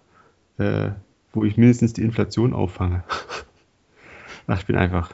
[0.57, 0.91] äh,
[1.31, 3.03] wo ich mindestens die Inflation auffange.
[4.47, 5.13] Ach, ich bin einfach,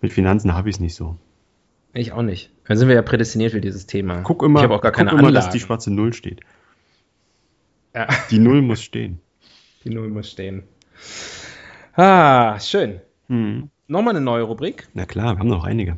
[0.00, 1.16] mit Finanzen habe ich es nicht so.
[1.92, 2.50] Ich auch nicht.
[2.66, 4.22] Dann sind wir ja prädestiniert für dieses Thema.
[4.22, 5.34] Guck immer, ich habe auch gar guck keine immer Anlagen.
[5.34, 6.40] dass die schwarze Null steht.
[7.94, 9.20] Ja, Die Null muss stehen.
[9.84, 10.62] die Null muss stehen.
[11.94, 13.00] Ah, schön.
[13.28, 13.70] Mhm.
[13.88, 14.88] Nochmal eine neue Rubrik.
[14.94, 15.96] Na klar, wir haben noch einige.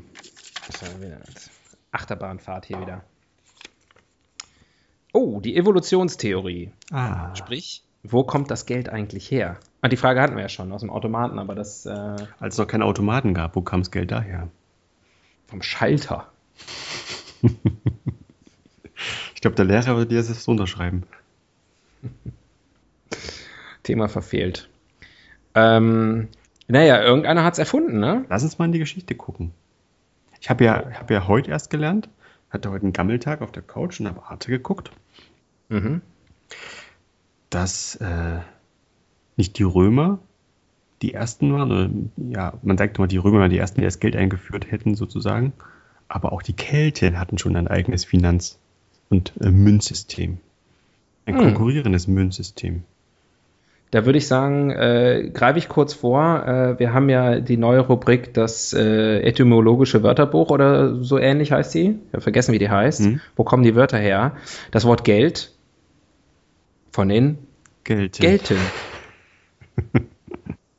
[1.91, 3.05] Achterbahnfahrt hier wieder.
[5.13, 6.73] Oh, die Evolutionstheorie.
[6.91, 9.59] Ah, Sprich, wo kommt das Geld eigentlich her?
[9.83, 11.91] Ah, die Frage hatten wir ja schon aus dem Automaten, aber das äh,
[12.41, 14.49] als es noch keine Automaten gab, wo kam das Geld daher?
[15.53, 16.29] Vom Schalter.
[19.35, 21.03] Ich glaube, der Lehrer würde dir das so unterschreiben.
[23.83, 24.69] Thema verfehlt.
[25.57, 26.29] Ähm,
[26.69, 28.25] naja, irgendeiner hat es erfunden, ne?
[28.29, 29.51] Lass uns mal in die Geschichte gucken.
[30.41, 32.09] Ich habe ja, hab ja heute erst gelernt,
[32.51, 34.93] hatte heute einen Gammeltag auf der Couch und habe Arte geguckt,
[35.69, 36.01] Mhm.
[37.51, 38.39] dass äh,
[39.37, 40.21] nicht die Römer
[41.03, 41.91] die ersten waren, oder,
[42.31, 45.53] ja, man sagt immer, die Römer waren die ersten, die das Geld eingeführt hätten, sozusagen.
[46.09, 48.59] Aber auch die Kelten hatten schon ein eigenes Finanz-
[49.11, 50.39] und äh, Münzsystem.
[51.27, 51.43] Ein Hm.
[51.43, 52.83] konkurrierendes Münzsystem.
[53.91, 56.47] Da würde ich sagen, äh, greife ich kurz vor.
[56.47, 61.75] Äh, wir haben ja die neue Rubrik, das äh, etymologische Wörterbuch oder so ähnlich heißt
[61.75, 61.99] die.
[62.09, 63.03] Ich habe vergessen, wie die heißt.
[63.03, 63.21] Mhm.
[63.37, 64.37] Wo kommen die Wörter her?
[64.71, 65.53] Das Wort Geld
[66.91, 67.37] von den
[67.85, 68.19] Geld.
[68.19, 68.57] Gelten.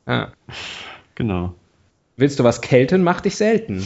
[0.07, 0.31] ja.
[1.15, 1.55] Genau.
[2.15, 3.85] Willst du was kelten, mach dich selten.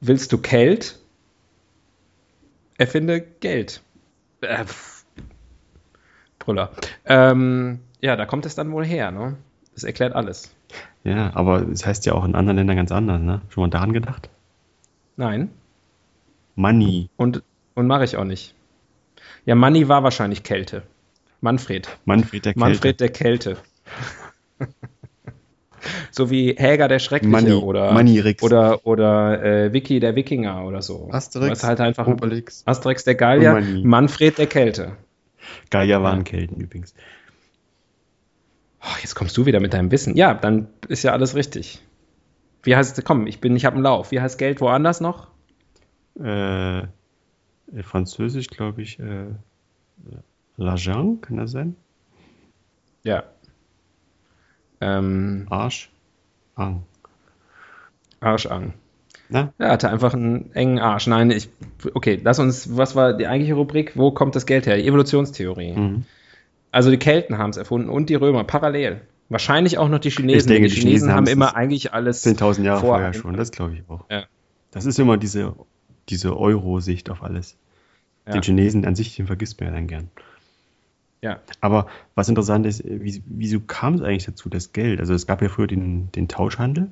[0.00, 0.98] Willst du Kelt?
[2.78, 3.82] Erfinde Geld.
[4.40, 4.64] Äh.
[6.40, 6.72] Brüller.
[7.04, 9.36] Ähm, ja, da kommt es dann wohl her, ne?
[9.74, 10.52] Das erklärt alles.
[11.04, 13.42] Ja, aber es heißt ja auch in anderen Ländern ganz anders, ne?
[13.48, 14.28] Schon mal daran gedacht?
[15.16, 15.50] Nein.
[16.56, 17.08] Money.
[17.16, 17.42] Und,
[17.74, 18.54] und mache ich auch nicht.
[19.44, 20.82] Ja, Manni war wahrscheinlich Kälte.
[21.42, 21.88] Manfred.
[22.04, 22.60] Manfred der Kälte.
[22.60, 23.56] Manfred der Kälte.
[26.10, 28.42] so wie Häger der Schreckliche Manni- oder, Mannirix.
[28.42, 31.08] oder, oder äh, Vicky der Wikinger oder so.
[31.10, 32.62] Asterix, Was halt einfach ein Obelix.
[32.66, 33.60] Asterix der Gallier.
[33.82, 34.96] Manfred der Kälte.
[35.70, 36.22] Gallier waren Ja.
[36.24, 36.94] Kelten übrigens.
[38.80, 40.16] Oh, jetzt kommst du wieder mit deinem Wissen.
[40.16, 41.80] Ja, dann ist ja alles richtig.
[42.62, 44.12] Wie heißt komm, ich bin, ich habe einen Lauf.
[44.12, 45.28] Wie heißt Geld woanders noch?
[46.22, 46.84] Äh, äh,
[47.82, 49.26] Französisch, glaube ich, äh,
[50.58, 51.76] L'argent, kann das sein?
[53.02, 53.24] Ja.
[54.80, 55.90] Ähm, Arsch.
[56.54, 56.82] Ang.
[58.20, 58.74] Arschang.
[59.28, 59.52] Na?
[59.58, 61.06] Er hatte einfach einen engen Arsch.
[61.06, 61.48] Nein, ich.
[61.94, 62.76] Okay, lass uns.
[62.76, 63.96] Was war die eigentliche Rubrik?
[63.96, 64.76] Wo kommt das Geld her?
[64.76, 65.72] Die Evolutionstheorie.
[65.72, 66.04] Mhm.
[66.70, 69.00] Also die Kelten haben es erfunden und die Römer parallel.
[69.28, 70.48] Wahrscheinlich auch noch die Chinesen.
[70.50, 72.24] denke, die die Chinesen Chinesen haben immer eigentlich alles.
[72.26, 74.04] 10.000 Jahre vor- vorher schon, das glaube ich auch.
[74.10, 74.24] Ja.
[74.70, 75.54] Das ist immer diese,
[76.10, 77.56] diese Euro-Sicht auf alles.
[78.26, 78.32] Ja.
[78.34, 80.10] Den Chinesen an sich, den vergisst man ja dann gern.
[81.22, 81.38] Ja.
[81.60, 85.00] Aber was interessant ist, äh, wie, wieso kam es eigentlich dazu, das Geld?
[85.00, 86.90] Also es gab ja früher den, den Tauschhandel.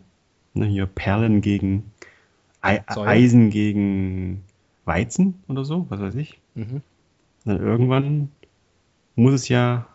[0.55, 1.93] Ne, hier Perlen gegen
[2.61, 3.09] Ei, Säure.
[3.09, 4.43] Eisen gegen
[4.85, 6.41] Weizen oder so, was weiß ich.
[6.55, 6.83] Mhm.
[7.45, 8.31] Dann irgendwann
[9.15, 9.87] muss es ja,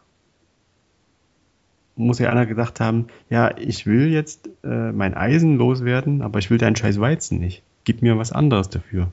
[1.95, 6.49] muss ja einer gedacht haben, ja, ich will jetzt äh, mein Eisen loswerden, aber ich
[6.49, 7.63] will deinen scheiß Weizen nicht.
[7.83, 9.11] Gib mir was anderes dafür.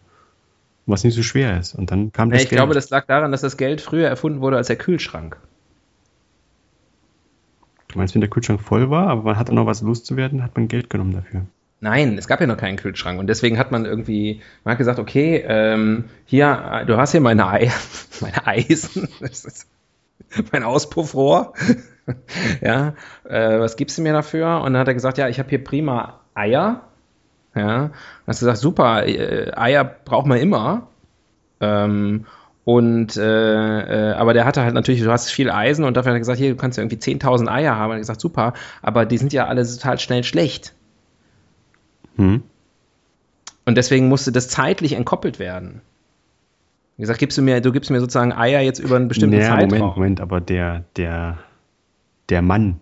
[0.86, 1.74] Was nicht so schwer ist.
[1.74, 2.58] Und dann kam Ja, das ich Geld.
[2.58, 5.38] glaube, das lag daran, dass das Geld früher erfunden wurde als der Kühlschrank.
[7.88, 10.68] du meinst, wenn der Kühlschrank voll war, aber man hatte noch was loszuwerden, hat man
[10.68, 11.46] Geld genommen dafür.
[11.80, 14.98] Nein, es gab ja noch keinen Kühlschrank und deswegen hat man irgendwie, man hat gesagt,
[14.98, 17.70] okay, ähm, hier, du hast hier meine, Ei,
[18.20, 19.08] meine Eisen,
[20.52, 21.52] mein Auspuffrohr,
[22.62, 22.94] ja,
[23.28, 24.60] äh, was gibst du mir dafür?
[24.62, 26.88] Und dann hat er gesagt, ja, ich habe hier prima Eier,
[27.54, 27.90] ja,
[28.26, 30.88] hast du gesagt, super, äh, Eier braucht man immer,
[31.60, 32.26] ähm,
[32.64, 36.16] Und äh, äh, aber der hatte halt natürlich, du hast viel Eisen und dafür hat
[36.16, 37.86] er gesagt, hier, du kannst ja irgendwie 10.000 Eier haben.
[37.86, 40.74] Und er hat gesagt, super, aber die sind ja alle total schnell schlecht.
[42.16, 42.42] Hm.
[43.64, 45.80] Und deswegen musste das zeitlich entkoppelt werden.
[46.96, 49.56] Wie gesagt, gibst du mir, du gibst mir sozusagen Eier jetzt über einen bestimmten naja,
[49.56, 49.78] Zeitraum.
[49.78, 51.38] Moment, Moment, aber der, der,
[52.28, 52.80] der Mann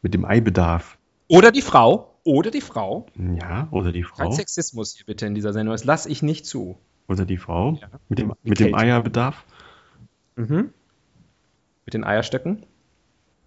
[0.00, 0.98] mit dem Eibedarf.
[1.28, 2.11] Oder die Frau.
[2.24, 3.06] Oder die Frau.
[3.40, 4.24] Ja, oder die Frau.
[4.24, 5.72] Kein Sexismus hier bitte in dieser Sendung.
[5.72, 6.76] Das lasse ich nicht zu.
[7.08, 7.88] Oder die Frau Ja.
[8.08, 8.74] mit dem, mit dem.
[8.74, 9.44] Eierbedarf.
[10.36, 10.70] Mhm.
[11.84, 12.64] Mit den Eierstöcken.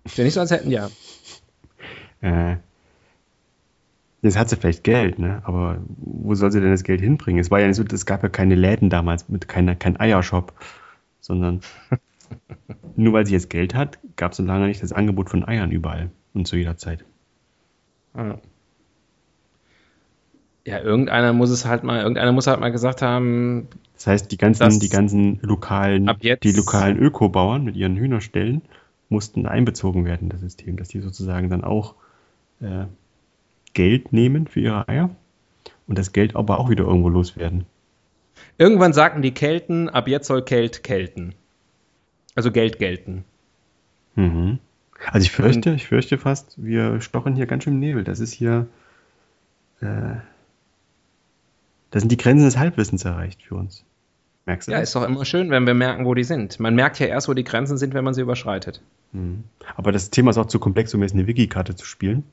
[0.03, 0.89] Ist ja nicht so, als hätten ja.
[2.21, 2.57] Äh,
[4.21, 5.41] jetzt hat sie vielleicht Geld, ne?
[5.45, 7.39] Aber wo soll sie denn das Geld hinbringen?
[7.39, 10.53] Es war ja nicht so, es gab ja keine Läden damals mit keiner, kein Eiershop,
[11.21, 11.61] sondern
[12.95, 15.71] nur weil sie jetzt Geld hat, gab es so lange nicht das Angebot von Eiern
[15.71, 17.05] überall und zu jeder Zeit.
[18.15, 18.37] Ja.
[20.65, 24.37] Ja, irgendeiner muss es halt mal, irgendeiner muss halt mal gesagt haben, Das heißt, die
[24.37, 28.63] ganzen, die ganzen lokalen, die lokalen Ökobauern mit ihren Hühnerstellen
[29.09, 31.93] mussten einbezogen werden in das System, dass die sozusagen dann auch
[32.61, 32.85] äh,
[33.73, 35.11] Geld nehmen für ihre Eier
[35.87, 37.65] und das Geld aber auch wieder irgendwo loswerden.
[38.57, 41.35] irgendwann sagten die Kelten, ab jetzt soll Geld gelten.
[42.33, 43.23] Also Geld gelten.
[44.15, 44.59] Mhm.
[45.11, 48.03] Also ich fürchte, ich fürchte fast, wir stochen hier ganz schön im Nebel.
[48.03, 48.67] Das ist hier,
[49.81, 50.15] äh,
[51.95, 53.85] da sind die Grenzen des Halbwissens erreicht für uns.
[54.45, 54.89] Merkst du Ja, das?
[54.89, 56.59] ist doch immer schön, wenn wir merken, wo die sind.
[56.59, 58.81] Man merkt ja erst, wo die Grenzen sind, wenn man sie überschreitet.
[59.13, 59.45] Mhm.
[59.77, 62.25] Aber das Thema ist auch zu komplex, um jetzt eine Wiki-Karte zu spielen.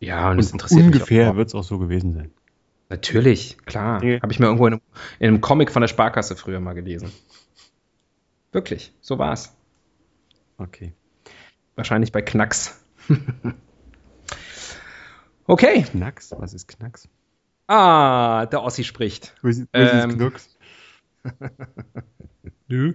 [0.00, 2.30] Ja, und, Und das interessiert mich ungefähr wird es auch so gewesen sein.
[2.88, 4.02] Natürlich, klar.
[4.02, 4.22] Ja.
[4.22, 4.82] Habe ich mir irgendwo in einem,
[5.18, 7.12] in einem Comic von der Sparkasse früher mal gelesen.
[8.52, 9.54] Wirklich, so war's.
[10.56, 10.94] Okay.
[11.74, 12.82] Wahrscheinlich bei Knacks.
[15.46, 15.82] okay.
[15.82, 16.34] Knacks?
[16.38, 17.06] Was ist Knacks?
[17.68, 19.34] Ah, der Ossi spricht.
[19.42, 20.56] Was ist, Ähm, Knacks?
[22.68, 22.94] Nö,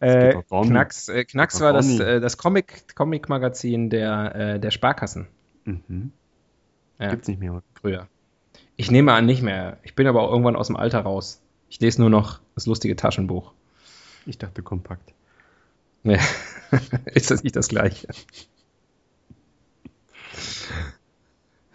[0.00, 0.34] Äh.
[0.48, 5.28] Knacks, äh, Knacks war das, äh, das Comic, Comic-Magazin der, äh, der Sparkassen.
[5.64, 6.12] Mhm.
[6.98, 7.52] Ja, Gibt's nicht mehr.
[7.52, 7.62] oder?
[7.80, 8.08] früher.
[8.76, 9.78] Ich nehme an, nicht mehr.
[9.82, 11.40] Ich bin aber auch irgendwann aus dem Alter raus.
[11.68, 13.52] Ich lese nur noch das lustige Taschenbuch.
[14.26, 15.12] Ich dachte kompakt.
[16.02, 16.18] Ja.
[17.06, 18.08] Ist das nicht das gleiche?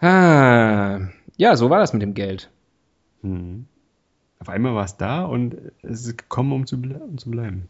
[0.00, 1.00] Ah,
[1.36, 2.50] ja, so war das mit dem Geld.
[3.22, 3.66] Mhm.
[4.38, 7.68] Auf einmal war es da und es ist gekommen, um zu, ble um zu bleiben.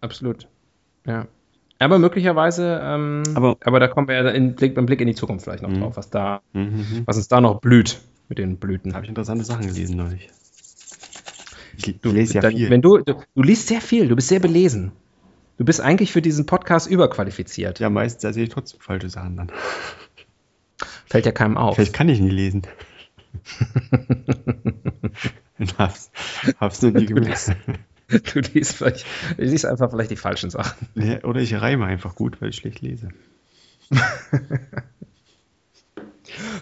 [0.00, 0.48] Absolut.
[1.06, 1.26] Ja.
[1.80, 5.14] Aber möglicherweise, ähm, aber, Aber- da kommen wir ja in Blick, beim Blick in die
[5.14, 5.80] Zukunft vielleicht noch Mhm.
[5.80, 7.02] drauf, was da, Mhm.
[7.04, 8.94] was uns da noch blüht mit den Blüten.
[8.94, 10.28] Habe ich interessante Sachen gelesen neulich.
[11.76, 12.70] Ich Du, lese ja dann, viel.
[12.70, 14.90] Wenn du, du, du liest sehr viel, du bist sehr belesen.
[15.58, 17.78] Du bist eigentlich für diesen Podcast überqualifiziert.
[17.80, 19.52] ja, meistens erzähle ich trotzdem falsche Sachen dann.
[21.06, 21.76] Fällt ja keinem auf.
[21.76, 22.62] Vielleicht kann ich nie lesen.
[25.78, 26.10] hab's,
[26.60, 27.56] hab's noch nie gemerkt.
[28.08, 29.04] Du liest vielleicht,
[29.36, 30.88] du liest einfach vielleicht die falschen Sachen.
[30.94, 33.10] Nee, Oder ich reime einfach gut, weil ich schlecht lese.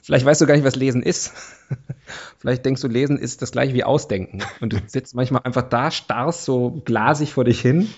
[0.03, 1.33] Vielleicht weißt du gar nicht, was Lesen ist.
[2.39, 4.43] Vielleicht denkst du, Lesen ist das gleiche wie Ausdenken.
[4.61, 7.89] Und du sitzt manchmal einfach da, starrst so glasig vor dich hin.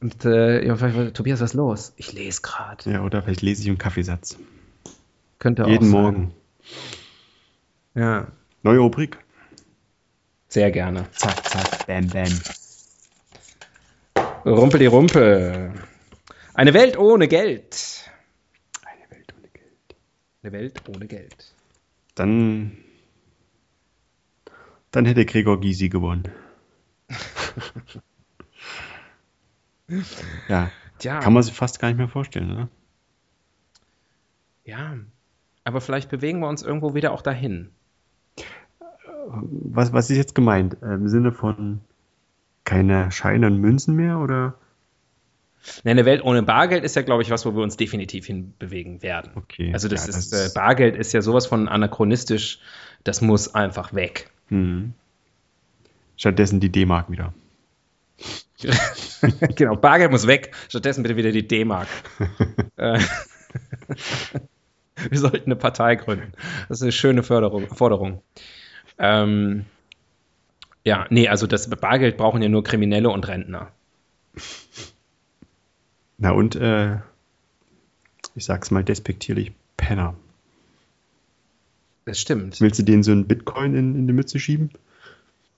[0.00, 1.92] Und äh, ja, vielleicht, Tobias, was ist los?
[1.96, 2.90] Ich lese gerade.
[2.90, 4.36] Ja, oder vielleicht lese ich einen Kaffeesatz.
[5.38, 5.90] Könnte Jeden auch sein.
[5.90, 6.34] Morgen.
[7.94, 8.28] Ja,
[8.62, 9.18] Neue Rubrik.
[10.48, 11.10] sehr gerne.
[11.12, 12.32] Zack, zack, bam, bam.
[14.44, 15.72] Rumpel die Rumpel.
[16.54, 18.10] Eine Welt ohne Geld.
[18.84, 19.96] Eine Welt ohne Geld.
[20.42, 21.54] Eine Welt ohne Geld.
[22.14, 22.76] Dann,
[24.90, 26.28] dann hätte Gregor Gysi gewonnen.
[30.48, 32.68] ja, Tja, kann man sich fast gar nicht mehr vorstellen, oder?
[34.64, 34.96] ja.
[35.64, 37.70] Aber vielleicht bewegen wir uns irgendwo wieder auch dahin.
[39.26, 40.76] Was, was ist jetzt gemeint?
[40.82, 41.80] Äh, Im Sinne von
[42.64, 44.54] keine Scheine und Münzen mehr, oder?
[45.84, 49.02] Ne, eine Welt ohne Bargeld ist ja, glaube ich, was, wo wir uns definitiv hinbewegen
[49.02, 49.32] werden.
[49.36, 52.60] Okay, Also das ja, ist, das- äh, Bargeld ist ja sowas von anachronistisch,
[53.04, 54.30] das muss einfach weg.
[54.48, 54.92] Hm.
[56.16, 57.32] Stattdessen die D-Mark wieder.
[59.56, 61.88] genau, Bargeld muss weg, stattdessen bitte wieder die D-Mark.
[62.76, 62.98] Äh,
[65.10, 66.32] wir sollten eine Partei gründen.
[66.68, 68.22] Das ist eine schöne Förderung, Forderung.
[68.98, 69.64] Ähm,
[70.84, 73.70] ja, nee, also das Bargeld brauchen ja nur Kriminelle und Rentner.
[76.18, 76.96] Na und, äh,
[78.34, 80.14] ich sag's mal despektierlich, Penner.
[82.04, 82.60] Das stimmt.
[82.60, 84.70] Willst du denen so einen Bitcoin in, in die Mütze schieben?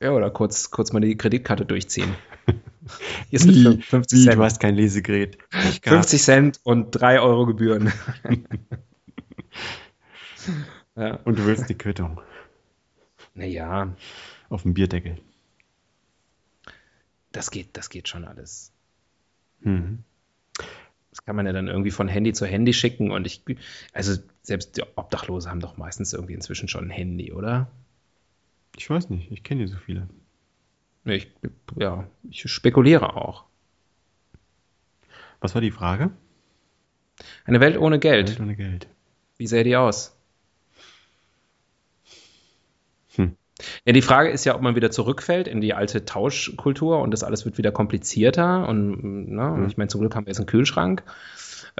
[0.00, 2.14] Ja, oder kurz, kurz mal die Kreditkarte durchziehen.
[3.30, 4.38] Hier sind fün- 50 Wie, Cent.
[4.38, 5.38] du hast kein Lesegerät.
[5.70, 5.94] Ich grad.
[5.94, 7.90] 50 Cent und 3 Euro Gebühren.
[10.96, 11.18] ja.
[11.24, 12.20] Und du willst die Quittung
[13.34, 13.94] Naja,
[14.48, 15.18] auf dem Bierdeckel.
[17.32, 18.72] das geht, das geht schon alles.
[19.60, 20.04] Mhm.
[21.10, 23.42] Das kann man ja dann irgendwie von Handy zu Handy schicken und ich,
[23.92, 27.70] also selbst die Obdachlose haben doch meistens irgendwie inzwischen schon ein Handy, oder?
[28.76, 30.08] Ich weiß nicht, ich kenne hier so viele.
[31.04, 31.30] Ich,
[31.76, 33.44] ja, ich spekuliere auch.
[35.40, 36.10] Was war die Frage?
[37.44, 38.28] Eine Welt ohne Geld.
[38.28, 38.88] Welt ohne Geld.
[39.36, 40.16] Wie sähe die aus?
[43.16, 43.36] Hm.
[43.84, 47.22] Ja, die Frage ist ja, ob man wieder zurückfällt in die alte Tauschkultur und das
[47.22, 48.68] alles wird wieder komplizierter.
[48.68, 49.66] Und ne, Mhm.
[49.66, 51.02] ich meine, zum Glück haben wir jetzt einen Kühlschrank.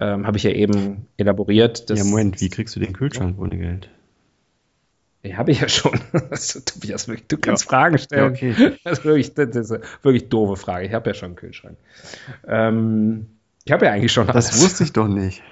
[0.00, 1.88] Ähm, Habe ich ja eben elaboriert.
[1.90, 3.88] ja, Moment, wie kriegst du den Kühlschrank ohne Geld?
[5.22, 5.98] Ja, habe ich ja schon.
[6.30, 8.30] Also, Tobias, wirklich, du kannst Fragen stellen.
[8.32, 8.54] okay.
[8.84, 10.87] Das ist wirklich, das ist eine wirklich doofe Frage.
[10.87, 11.76] Ich habe ja schon einen Kühlschrank.
[12.46, 13.26] Ähm,
[13.64, 14.62] ich habe ja eigentlich schon Das alles.
[14.62, 15.42] wusste ich doch nicht.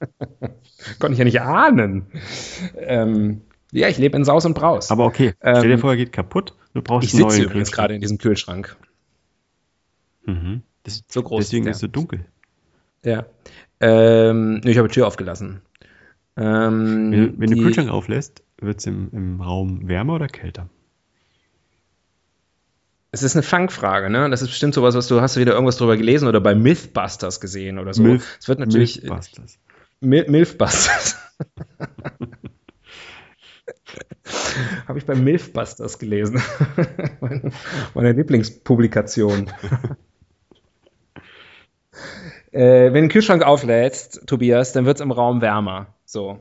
[0.98, 2.06] Konnte ich ja nicht ahnen.
[2.78, 3.42] Ähm,
[3.78, 4.90] ja, ich lebe in Saus und Braus.
[4.90, 7.50] Aber okay, Ähm, stell dir vor, er geht kaputt, du brauchst ich einen sitze neuen
[7.50, 8.76] übrigens gerade in diesem Kühlschrank.
[10.24, 10.62] Mhm.
[10.82, 12.24] Das, So groß deswegen ist es so dunkel.
[13.04, 13.26] Ja.
[13.80, 15.60] Ähm, ich habe die Tür aufgelassen.
[16.36, 20.14] Ähm, Wenn, du- wenn du die- den Kühlschrank auflässt, wird es im, im Raum wärmer
[20.14, 20.68] oder kälter?
[23.12, 24.28] Es ist eine Fangfrage, ne?
[24.28, 27.40] Das ist bestimmt sowas, was du hast du wieder irgendwas drüber gelesen oder bei Mythbusters
[27.40, 28.02] gesehen oder so.
[28.02, 29.58] Milf- es wird natürlich Milfbusters.
[30.00, 31.16] Mil Milfbusters.
[34.88, 36.42] Habe ich bei Milfbusters gelesen.
[37.20, 37.52] meine,
[37.94, 39.50] meine Lieblingspublikation.
[42.52, 45.94] äh, wenn du den Kühlschrank auflädst, Tobias, dann wird es im Raum wärmer.
[46.04, 46.38] So.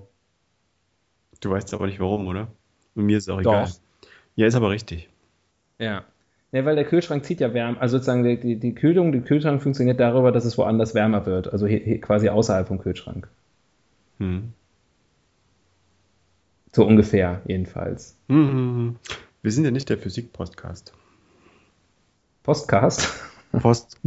[1.41, 2.47] Du weißt aber nicht warum, oder?
[2.95, 3.65] Und mir ist es auch egal.
[3.65, 3.71] Doch.
[4.35, 5.09] Ja, ist aber richtig.
[5.77, 6.03] Ja.
[6.51, 9.61] Ja, weil der Kühlschrank zieht ja Wärme, also sozusagen die, die, die Kühlung, der Kühlschrank
[9.61, 13.27] funktioniert darüber, dass es woanders wärmer wird, also hier, hier quasi außerhalb vom Kühlschrank.
[14.19, 14.53] Hm.
[16.75, 18.17] So ungefähr, jedenfalls.
[18.27, 18.97] Mhm.
[19.41, 20.91] Wir sind ja nicht der Physik-Podcast.
[22.43, 23.13] Postcast?
[23.53, 23.97] Post.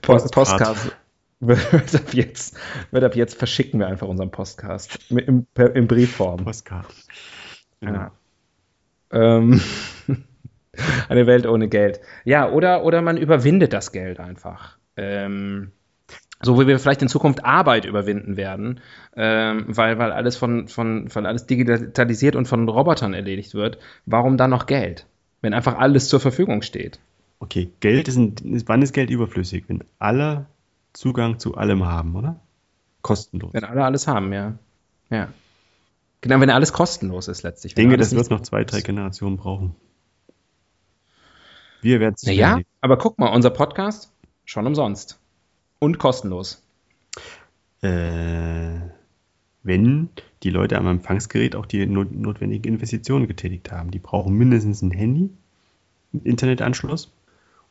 [0.00, 0.32] Post.
[0.32, 0.92] Postcast.
[1.40, 2.56] Wird ab, jetzt,
[2.92, 6.44] wird ab jetzt verschicken wir einfach unseren Postcast im, in Briefform.
[6.44, 6.86] Postcard.
[7.80, 7.98] Genau.
[7.98, 8.12] Ja.
[9.10, 9.60] Ähm,
[11.08, 11.98] eine Welt ohne Geld.
[12.24, 14.78] Ja, oder, oder man überwindet das Geld einfach.
[14.96, 15.72] Ähm,
[16.44, 18.80] so wie wir vielleicht in Zukunft Arbeit überwinden werden,
[19.16, 23.78] ähm, weil, weil alles von, von, weil alles digitalisiert und von Robotern erledigt wird.
[24.06, 25.06] Warum dann noch Geld?
[25.40, 26.98] Wenn einfach alles zur Verfügung steht.
[27.40, 28.34] Okay, Geld ist ein.
[28.66, 29.64] Wann ist Geld überflüssig?
[29.68, 30.46] Wenn alle
[30.92, 32.40] Zugang zu allem haben, oder?
[33.02, 33.52] Kostenlos.
[33.52, 34.54] Wenn alle alles haben, ja.
[35.10, 35.28] Ja.
[36.22, 37.72] Genau, wenn alles kostenlos ist letztlich.
[37.72, 39.74] Ich denke, das wird noch zwei, drei Generationen brauchen.
[41.82, 44.10] Wir werden es Naja, aber guck mal, unser Podcast
[44.46, 45.20] schon umsonst.
[45.78, 46.62] Und kostenlos.
[47.82, 48.80] Äh,
[49.62, 50.08] wenn
[50.42, 53.90] die Leute am Empfangsgerät auch die not notwendigen Investitionen getätigt haben.
[53.90, 55.30] Die brauchen mindestens ein Handy
[56.12, 57.10] mit Internetanschluss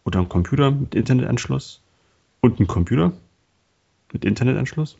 [0.03, 1.81] oder einen Computer mit Internetanschluss
[2.41, 3.13] und einen Computer
[4.11, 4.97] mit Internetanschluss.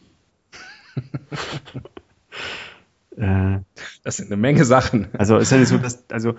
[3.18, 3.60] äh,
[4.04, 5.08] Das sind eine Menge Sachen.
[5.18, 6.36] also ist ja nicht so, dass, also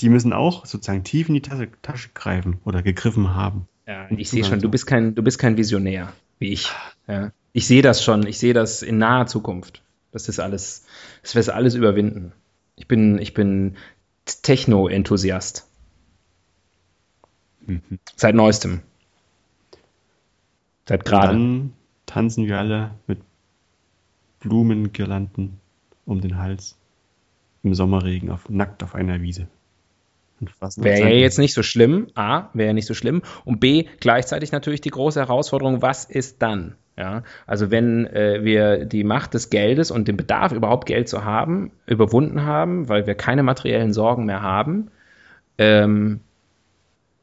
[0.00, 3.68] die müssen auch sozusagen tief in die Tasche, Tasche greifen oder gegriffen haben.
[3.86, 6.70] Ja, ich sehe schon, du bist kein, du bist kein Visionär, wie ich.
[7.06, 7.32] Ja.
[7.52, 9.82] Ich sehe das schon, ich sehe das in naher Zukunft.
[10.10, 10.86] Das ist alles,
[11.22, 12.32] das wird alles überwinden.
[12.76, 13.76] Ich bin, ich bin
[14.24, 15.66] Techno-Enthusiast.
[18.16, 18.80] Seit neuestem.
[20.88, 21.32] Seit gerade.
[21.32, 21.72] Dann
[22.06, 23.18] tanzen wir alle mit
[24.40, 25.60] Blumengirlanden
[26.04, 26.76] um den Hals
[27.62, 29.48] im Sommerregen auf, nackt auf einer Wiese.
[30.40, 32.08] Und Wäre ja jetzt nicht so schlimm.
[32.14, 33.22] A, wäre ja nicht so schlimm.
[33.44, 36.74] Und B, gleichzeitig natürlich die große Herausforderung, was ist dann?
[36.96, 41.24] Ja, also wenn äh, wir die Macht des Geldes und den Bedarf, überhaupt Geld zu
[41.24, 44.92] haben, überwunden haben, weil wir keine materiellen Sorgen mehr haben,
[45.58, 46.20] ähm,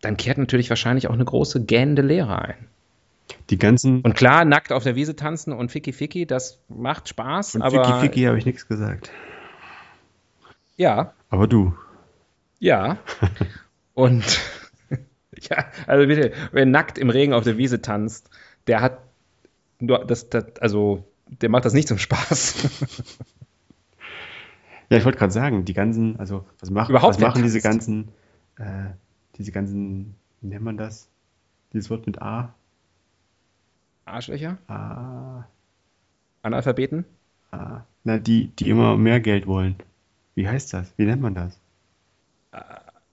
[0.02, 2.68] dann kehrt natürlich wahrscheinlich auch eine große gähnende Leere ein.
[3.50, 7.52] Die ganzen Und klar, nackt auf der Wiese tanzen und Ficky Ficky, das macht Spaß,
[7.52, 9.10] von aber Ficky Ficky habe ich nichts gesagt.
[10.76, 11.74] ja, Aber du,
[12.62, 13.00] Ja.
[13.96, 14.24] Und
[15.50, 18.30] ja, also bitte, wer nackt im Regen auf der Wiese tanzt,
[18.68, 19.00] der hat
[19.80, 22.70] nur das, das also der macht das nicht zum Spaß.
[24.90, 28.10] ja, ich wollte gerade sagen, die ganzen, also was, mach, Überhaupt was machen diese ganzen,
[28.58, 28.92] äh,
[29.38, 31.10] diese ganzen, wie nennt man das?
[31.74, 32.54] Dieses Wort mit A?
[34.06, 35.48] Arschlöcher, A,
[36.44, 37.06] Analphabeten,
[37.50, 37.86] A.
[38.04, 39.78] Na, die, die immer mehr Geld wollen.
[40.36, 40.94] Wie heißt das?
[40.98, 41.61] Wie nennt man das?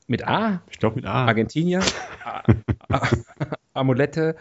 [0.07, 0.63] mit A?
[0.71, 1.27] Ich glaube mit A.
[1.27, 1.81] Argentinier,
[2.25, 2.43] A,
[2.89, 3.09] A,
[3.75, 4.37] Amulette,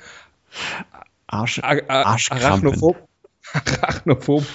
[1.28, 3.08] Arsch, Arachnophob,
[3.54, 4.45] Arachnophob.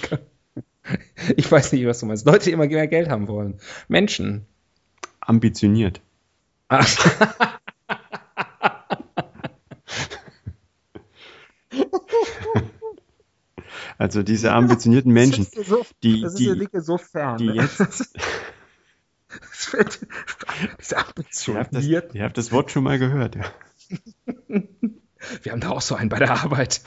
[1.36, 2.26] Ich weiß nicht, was du meinst.
[2.26, 3.61] Leute, die immer mehr Geld haben wollen.
[3.86, 4.47] Menschen.
[5.20, 6.01] Ambitioniert.
[6.68, 6.84] Ah.
[13.99, 15.68] also diese ambitionierten Menschen, Das
[16.03, 16.66] die, die,
[17.38, 18.12] die jetzt
[19.40, 20.00] das wird,
[20.80, 22.16] diese ihr, habt das, Ambitionierten.
[22.16, 23.44] ihr habt das Wort schon mal gehört, ja.
[25.42, 26.82] Wir haben da auch so einen bei der Arbeit.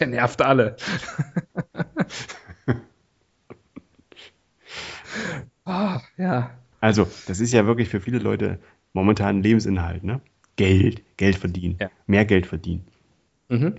[0.00, 0.76] Der nervt alle.
[5.64, 6.50] Ah, ja.
[6.80, 8.58] Also, das ist ja wirklich für viele Leute
[8.92, 10.20] momentan ein Lebensinhalt, ne?
[10.56, 11.90] Geld, Geld verdienen, Ja.
[12.06, 12.86] mehr Geld verdienen.
[13.48, 13.74] Mhm.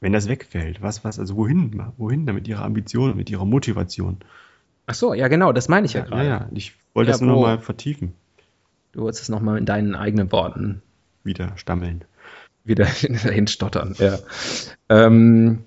[0.00, 4.18] Wenn das wegfällt, was, was, also wohin, wohin da mit ihrer Ambition, mit ihrer Motivation?
[4.86, 6.28] Ach so, ja genau, das meine ich ja, Ja, gerade.
[6.28, 7.42] ja, ich wollte Ja, das nur noch wo?
[7.42, 8.14] mal vertiefen,
[8.92, 10.82] Du wolltest es nochmal in deinen eigenen Worten
[11.22, 12.04] wieder stammeln.
[12.64, 12.86] wieder
[13.24, 13.94] dahin stottern.
[13.98, 14.18] Ja.
[14.88, 15.64] Ähm,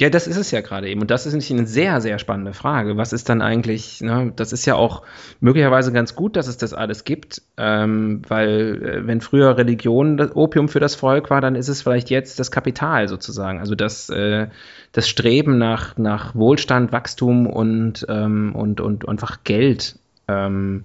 [0.00, 1.00] ja, das ist es ja gerade eben.
[1.00, 2.96] Und das ist nicht eine sehr, sehr spannende Frage.
[2.96, 5.02] Was ist dann eigentlich, ne, das ist ja auch
[5.40, 10.36] möglicherweise ganz gut, dass es das alles gibt, ähm, weil äh, wenn früher Religion das
[10.36, 13.58] Opium für das Volk war, dann ist es vielleicht jetzt das Kapital sozusagen.
[13.58, 14.48] Also das, äh,
[14.92, 19.98] das Streben nach, nach Wohlstand, Wachstum und, ähm, und, und einfach Geld.
[20.28, 20.84] Ähm,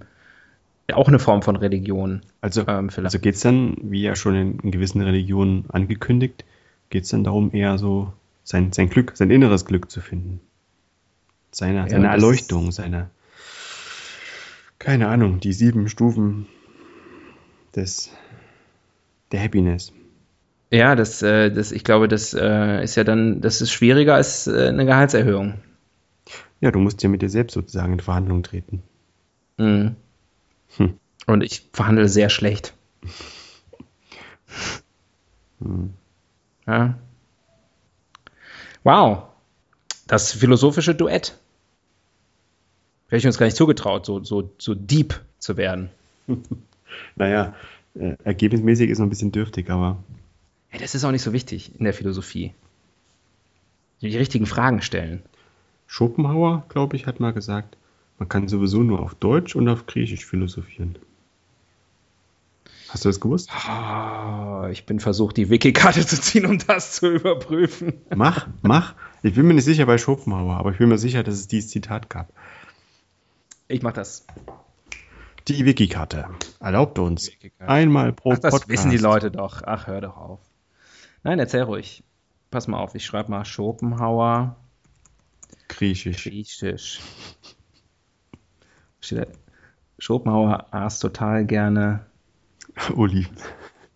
[0.92, 2.22] auch eine Form von Religion.
[2.40, 6.44] Also, Ähm, also geht es dann, wie ja schon in, in gewissen Religionen angekündigt,
[6.90, 10.40] geht es dann darum, eher so sein, sein Glück, sein inneres Glück zu finden.
[11.52, 13.10] Seine, seine das- Erleuchtung, seine,
[14.78, 16.46] keine Ahnung, die sieben Stufen
[17.74, 18.10] des,
[19.32, 19.92] der Happiness.
[20.70, 24.46] Ja, das, äh, das, ich glaube, das äh, ist ja dann, das ist schwieriger als
[24.46, 25.54] äh, eine Gehaltserhöhung.
[26.60, 28.82] Ja, du musst ja mit dir selbst sozusagen in Verhandlung treten.
[29.56, 29.96] Mhm.
[30.76, 30.98] Hm.
[31.26, 32.74] Und ich verhandle sehr schlecht.
[36.66, 36.98] Ja.
[38.82, 39.24] Wow.
[40.06, 41.38] Das philosophische Duett.
[43.06, 45.90] Hätte ich uns gar nicht zugetraut, so, so, so deep zu werden.
[47.16, 47.56] Naja,
[47.96, 49.98] äh, ergebnismäßig ist noch ein bisschen dürftig, aber
[50.72, 52.54] Ja, das ist auch nicht so wichtig in der Philosophie.
[54.00, 55.22] Die richtigen Fragen stellen.
[55.88, 57.76] Schopenhauer, glaube ich, hat mal gesagt,
[58.18, 60.98] man kann sowieso nur auf Deutsch und auf Griechisch philosophieren.
[62.88, 63.50] Hast du das gewusst?
[63.50, 67.94] Ah, ich bin versucht, die Wiki-Karte zu ziehen, um das zu überprüfen.
[68.14, 68.94] Mach, mach.
[69.22, 71.70] Ich bin mir nicht sicher bei Schopenhauer, aber ich bin mir sicher, dass es dieses
[71.70, 72.32] Zitat gab.
[73.66, 74.26] Ich mach das.
[75.48, 76.28] Die Wikikarte
[76.60, 78.70] erlaubt uns einmal pro Ach, das Podcast.
[78.70, 79.62] wissen die Leute doch.
[79.64, 80.40] Ach, hör doch auf.
[81.24, 82.04] Nein, erzähl ruhig.
[82.50, 84.56] Pass mal auf, ich schreibe mal Schopenhauer,
[85.68, 86.24] Griechisch.
[86.24, 87.00] Griechisch.
[89.98, 92.06] Schopenhauer aß total gerne
[92.96, 93.36] Oliven.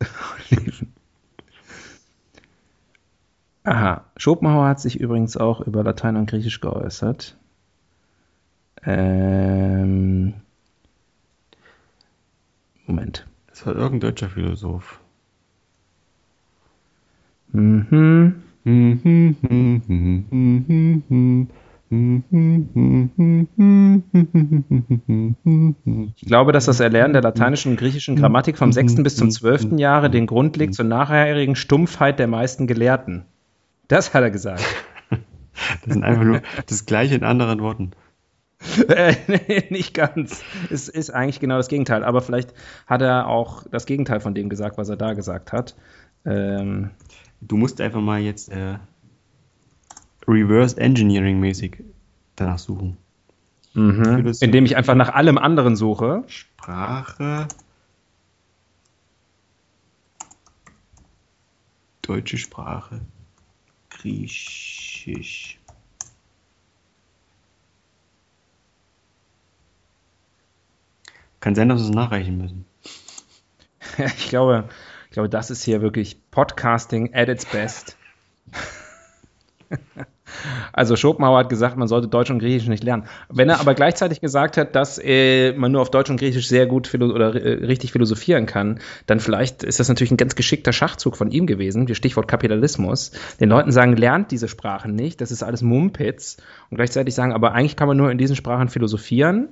[0.51, 0.93] Oliven.
[3.65, 7.37] Aha, Schopenhauer hat sich übrigens auch über Latein und Griechisch geäußert.
[8.85, 10.35] Ähm,
[12.87, 13.27] Moment.
[13.49, 15.01] Das war irgendein deutscher Philosoph.
[17.53, 18.43] Mhm.
[26.17, 29.03] Ich glaube, dass das Erlernen der lateinischen und griechischen Grammatik vom 6.
[29.03, 29.79] bis zum 12.
[29.79, 33.25] Jahre den Grund legt zur nachherigen Stumpfheit der meisten Gelehrten.
[33.89, 34.65] Das hat er gesagt.
[35.85, 37.91] Das sind einfach nur das gleiche in anderen Worten.
[38.87, 40.45] Äh, nee, nicht ganz.
[40.71, 42.05] Es ist eigentlich genau das Gegenteil.
[42.05, 42.55] Aber vielleicht
[42.87, 45.75] hat er auch das Gegenteil von dem gesagt, was er da gesagt hat.
[46.25, 46.91] Ähm,
[47.41, 48.79] Du musst einfach mal jetzt äh,
[50.29, 51.83] Reverse Engineering mäßig
[52.37, 52.97] danach suchen.
[53.73, 54.33] mhm.
[54.41, 56.25] Indem ich einfach nach allem anderen suche.
[56.27, 57.49] Sprache.
[62.03, 63.01] Deutsche Sprache.
[63.91, 65.59] Griechisch.
[71.41, 72.65] Kann sein, dass wir es nachreichen müssen.
[74.17, 74.69] Ich glaube,
[75.07, 77.97] ich glaube, das ist hier wirklich Podcasting at its best.
[80.73, 83.05] Also Schopenhauer hat gesagt, man sollte Deutsch und Griechisch nicht lernen.
[83.29, 86.67] Wenn er aber gleichzeitig gesagt hat, dass äh, man nur auf Deutsch und Griechisch sehr
[86.67, 91.17] gut oder äh, richtig philosophieren kann, dann vielleicht ist das natürlich ein ganz geschickter Schachzug
[91.17, 93.13] von ihm gewesen, Stichwort Kapitalismus.
[93.41, 96.39] Den Leuten sagen, lernt diese Sprachen nicht, das ist alles Mumpitz.
[96.71, 99.49] Und gleichzeitig sagen, aber eigentlich kann man nur in diesen Sprachen philosophieren.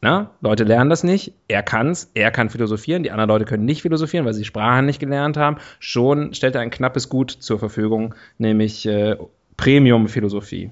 [0.00, 3.80] Na, Leute lernen das nicht, er kann's, er kann philosophieren, die anderen Leute können nicht
[3.80, 5.56] philosophieren, weil sie die Sprachen nicht gelernt haben.
[5.78, 9.16] Schon stellt er ein knappes Gut zur Verfügung, nämlich äh,
[9.56, 10.70] Premium-Philosophie.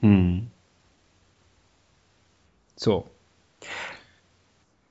[0.00, 0.46] Hm.
[2.76, 3.06] So.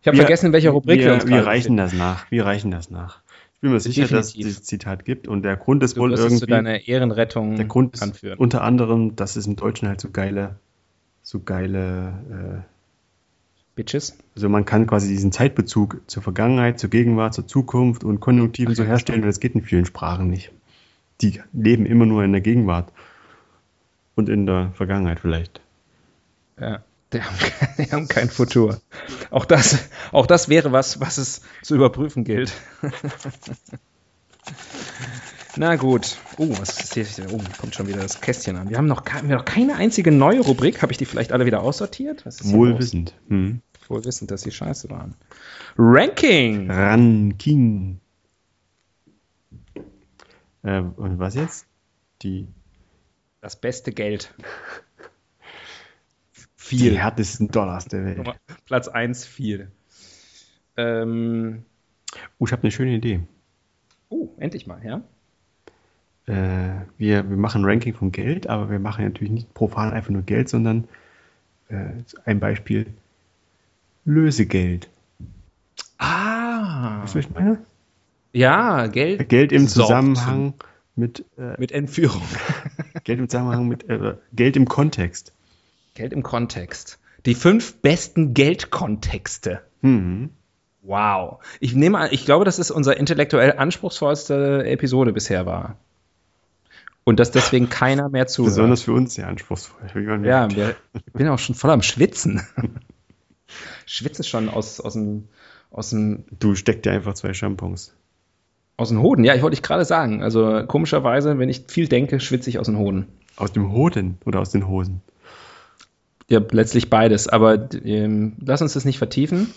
[0.02, 2.30] Ich habe vergessen, in welcher Rubrik wir, wir, uns wir reichen das nach.
[2.32, 3.22] Wir reichen das nach.
[3.56, 4.48] Ich bin mir sicher, dass es Definitiv.
[4.48, 6.46] dieses Zitat gibt und der Grund ist Du wohl es zu irgendwie.
[6.48, 8.40] deiner Ehrenrettung Der Grund ist anführen.
[8.40, 10.56] unter anderem, dass es im Deutschen halt so geile,
[11.22, 12.64] so geile,
[13.76, 14.12] Bitches.
[14.12, 18.72] äh, also man kann quasi diesen Zeitbezug zur Vergangenheit, zur Gegenwart, zur Zukunft und Konjunktiven
[18.74, 20.52] Ach so herstellen und das geht in vielen Sprachen nicht.
[21.22, 22.92] Die leben immer nur in der Gegenwart.
[24.16, 25.62] Und in der Vergangenheit vielleicht.
[26.60, 26.84] Ja,
[27.14, 27.36] die haben,
[27.78, 28.82] die haben kein Futur.
[29.30, 32.54] Auch das, auch das wäre was, was es zu überprüfen gilt.
[35.58, 36.18] Na gut.
[36.38, 37.06] Oh, was ist hier?
[37.32, 38.70] Oh, kommt schon wieder das Kästchen an.
[38.70, 40.82] Wir haben noch, haben wir noch keine einzige neue Rubrik.
[40.82, 42.26] Habe ich die vielleicht alle wieder aussortiert?
[42.26, 43.14] Wohlwissend.
[43.28, 43.62] Hm.
[43.88, 45.16] Wohlwissend, dass sie scheiße waren.
[45.78, 46.72] Ranking.
[46.72, 48.00] Ranking.
[50.64, 51.66] Äh, und was jetzt?
[52.22, 52.48] Die,
[53.42, 54.34] Das beste Geld.
[56.36, 56.98] die Viel.
[56.98, 58.40] härtesten Dollars der Welt.
[58.66, 59.72] Platz 1, viel.
[60.78, 61.66] Ähm,
[62.40, 63.22] Oh, ich habe eine schöne Idee.
[64.10, 65.02] oh, endlich mal, ja?
[66.28, 70.22] Äh, wir, wir machen Ranking von Geld, aber wir machen natürlich nicht profan einfach nur
[70.22, 70.88] Geld, sondern
[71.70, 71.90] äh,
[72.26, 72.88] ein Beispiel
[74.06, 74.90] Lösegeld.
[75.98, 77.02] Ah.
[77.02, 77.60] Was ich meine?
[78.34, 79.30] Ja, Geld.
[79.30, 80.54] Geld im sorgt Zusammenhang
[80.96, 82.22] mit äh, Mit Entführung.
[83.04, 85.34] Geld im Zusammenhang mit äh, Geld im Kontext.
[85.94, 87.00] Geld im Kontext.
[87.26, 89.62] Die fünf besten Geldkontexte.
[89.82, 90.30] Hm.
[90.82, 91.40] Wow.
[91.60, 95.78] Ich nehme an, ich glaube, dass es unser intellektuell anspruchsvollste Episode bisher war.
[97.04, 98.56] Und dass deswegen keiner mehr zuhört.
[98.56, 100.24] Besonders für uns sehr anspruchsvoll.
[100.26, 102.42] Ja, wir, ich bin auch schon voll am Schwitzen.
[103.86, 105.28] Schwitze schon aus, aus, dem,
[105.70, 107.94] aus, dem, Du steckst dir einfach zwei Shampoos.
[108.82, 109.24] Aus den Hoden.
[109.24, 110.22] Ja, ich wollte ich gerade sagen.
[110.22, 113.08] Also komischerweise, wenn ich viel denke, schwitze ich aus den Hoden.
[113.38, 115.02] Aus dem Hoden oder aus den Hosen?
[116.30, 117.28] Ja, letztlich beides.
[117.28, 119.54] Aber ähm, lass uns das nicht vertiefen.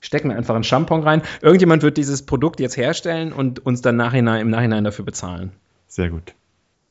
[0.00, 1.22] Stecken wir einfach einen Shampoo rein.
[1.42, 5.52] Irgendjemand wird dieses Produkt jetzt herstellen und uns dann nachhinein, im Nachhinein dafür bezahlen.
[5.88, 6.34] Sehr gut.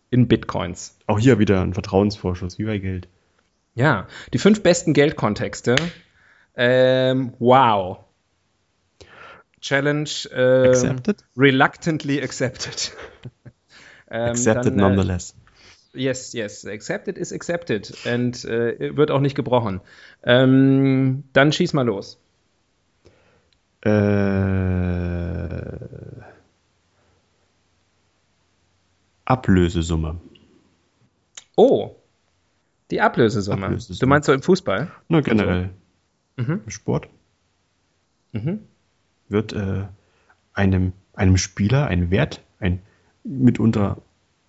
[0.09, 0.97] In Bitcoins.
[1.07, 3.07] Auch hier wieder ein Vertrauensvorschuss, wie bei Geld.
[3.75, 5.75] Ja, die fünf besten Geldkontexte.
[6.55, 7.99] Ähm, wow.
[9.61, 11.23] Challenge äh, Accepted?
[11.35, 12.91] reluctantly accepted.
[14.11, 15.35] ähm, Accepted dann, äh, nonetheless.
[15.93, 16.65] Yes, yes.
[16.65, 17.93] Accepted is accepted.
[18.05, 19.81] Und äh, wird auch nicht gebrochen.
[20.23, 22.19] Ähm, dann schieß mal los.
[23.81, 23.91] Äh,
[29.25, 30.21] Ablösesumme.
[31.55, 31.95] Oh,
[32.91, 33.65] die Ablösesumme.
[33.65, 33.99] Ablösesumme.
[33.99, 34.91] Du meinst so im Fußball?
[35.09, 35.71] Nur generell.
[36.37, 36.61] Mhm.
[36.65, 37.09] Im Sport
[38.33, 38.59] Mhm.
[39.29, 39.85] Wird äh,
[40.53, 42.79] einem, einem Spieler ein Wert, ein
[43.23, 43.97] mitunter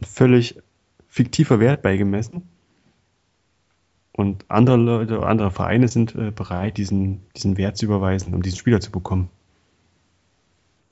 [0.03, 0.57] völlig
[1.09, 2.43] fiktiver Wert beigemessen.
[4.13, 8.59] Und andere Leute, andere Vereine sind äh, bereit, diesen, diesen Wert zu überweisen, um diesen
[8.59, 9.31] Spieler zu bekommen.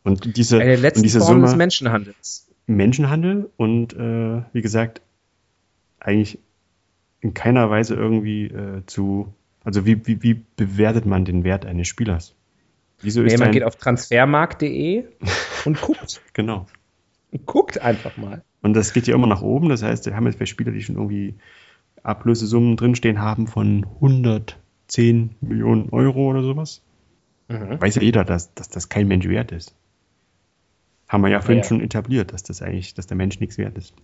[0.04, 2.48] Und diese, Eine und letzte diese Form des Summe Menschenhandels.
[2.66, 5.00] Menschenhandel und äh, wie gesagt,
[5.98, 6.38] eigentlich
[7.20, 9.34] in keiner Weise irgendwie äh, zu,
[9.64, 12.36] also wie, wie, wie bewertet man den Wert eines Spielers?
[13.02, 15.04] Wieso Nee, ist man geht auf transfermarkt.de
[15.64, 16.20] und guckt.
[16.32, 16.66] genau.
[17.44, 18.42] guckt einfach mal.
[18.62, 19.68] Und das geht ja immer nach oben.
[19.68, 21.34] Das heißt, wir haben jetzt bei Spieler, die schon irgendwie
[22.02, 26.82] Ablösesummen drinstehen haben von 110 Millionen Euro oder sowas.
[27.48, 27.80] Mhm.
[27.80, 29.74] Weiß ja jeder, dass, dass das kein Mensch wert ist.
[31.08, 31.64] Haben wir ja vorhin Ja.
[31.64, 33.94] schon etabliert, dass das eigentlich, dass der Mensch nichts wert ist.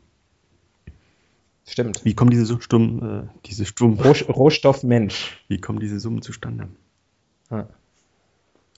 [1.67, 2.05] Stimmt.
[2.05, 5.43] Wie kommen diese so stumm, äh, diese stumm, Roh- Rohstoff Mensch.
[5.49, 6.69] wie kommen diese Summen zustande?
[7.51, 7.69] Ja.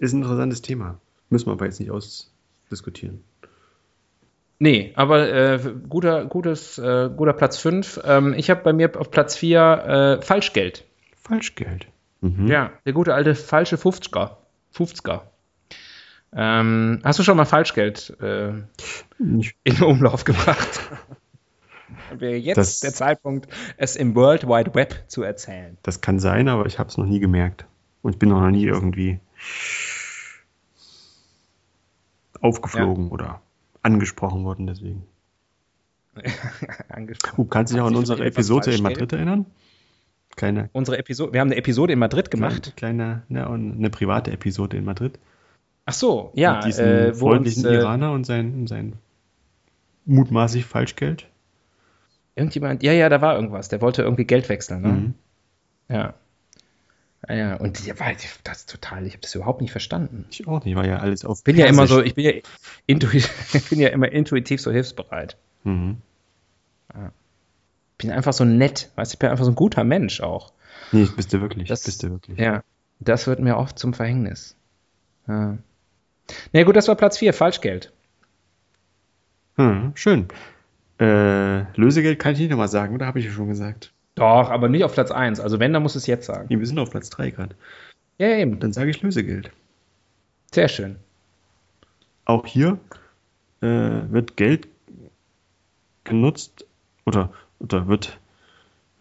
[0.04, 1.00] Ist ein interessantes Thema.
[1.30, 3.24] Müssen wir aber jetzt nicht ausdiskutieren.
[4.58, 8.00] Nee, aber äh, guter, gutes, äh, guter Platz 5.
[8.04, 10.84] Ähm, ich habe bei mir auf Platz 4 äh, Falschgeld.
[11.16, 11.86] Falschgeld.
[12.20, 12.46] Mhm.
[12.46, 14.36] Ja, der gute alte falsche 50er.
[14.74, 15.22] 50er.
[16.36, 18.52] Ähm, hast du schon mal Falschgeld äh,
[19.18, 20.80] in Umlauf gebracht?
[22.18, 25.76] Wäre jetzt Das- der Zeitpunkt, es im World Wide Web zu erzählen.
[25.82, 27.66] Das kann sein, aber ich habe es noch nie gemerkt.
[28.02, 29.18] Und ich bin noch nie irgendwie
[32.44, 33.40] aufgeflogen oder
[33.82, 35.06] angesprochen worden deswegen.
[36.88, 37.36] Angesprochen.
[37.36, 39.46] Du kannst dich auch an unsere Episode in Madrid erinnern?
[40.36, 42.74] Kleine, Unsere Episode, wir haben eine Episode in Madrid gemacht.
[42.76, 45.18] kleine, ne, und eine private Episode in Madrid.
[45.86, 48.94] Ach so, ja, mit diesem äh, wo uns, freundlichen äh, Iraner und sein, sein
[50.06, 51.28] mutmaßlich Falschgeld.
[52.34, 54.88] irgendjemand, ja, ja, da war irgendwas, der wollte irgendwie Geld wechseln, ne?
[54.88, 55.14] Mhm.
[55.88, 56.14] Ja.
[57.28, 57.94] Ja, ja, und ja,
[58.42, 60.26] das ist total, ich habe das überhaupt nicht verstanden.
[60.30, 62.32] Ich auch nicht, war ja alles auf Ich bin ja immer so, ich bin ja,
[62.86, 63.30] intuitiv,
[63.70, 65.36] bin ja immer intuitiv so hilfsbereit.
[65.62, 65.98] Mhm.
[66.92, 70.52] Ich bin einfach so nett, weißt du, ich bin einfach so ein guter Mensch auch.
[70.92, 71.68] Nee, bist du wirklich.
[71.68, 72.38] Das, bist du wirklich.
[72.38, 72.62] Ja,
[73.00, 74.56] das wird mir oft zum Verhängnis.
[75.26, 75.56] Ja.
[76.52, 77.92] Na gut, das war Platz 4, Falschgeld.
[79.56, 80.28] Hm, schön.
[81.00, 83.93] Äh, Lösegeld kann ich nicht nochmal sagen, oder habe ich ja schon gesagt?
[84.14, 85.40] Doch, aber nicht auf Platz 1.
[85.40, 86.46] Also wenn, dann muss es jetzt sagen.
[86.48, 87.56] Nee, wir sind auf Platz 3 gerade.
[88.18, 88.60] Ja, eben.
[88.60, 89.50] Dann sage ich Lösegeld.
[90.52, 90.96] Sehr schön.
[92.24, 92.78] Auch hier
[93.60, 94.68] äh, wird Geld
[96.04, 96.64] genutzt
[97.04, 98.18] oder, oder wird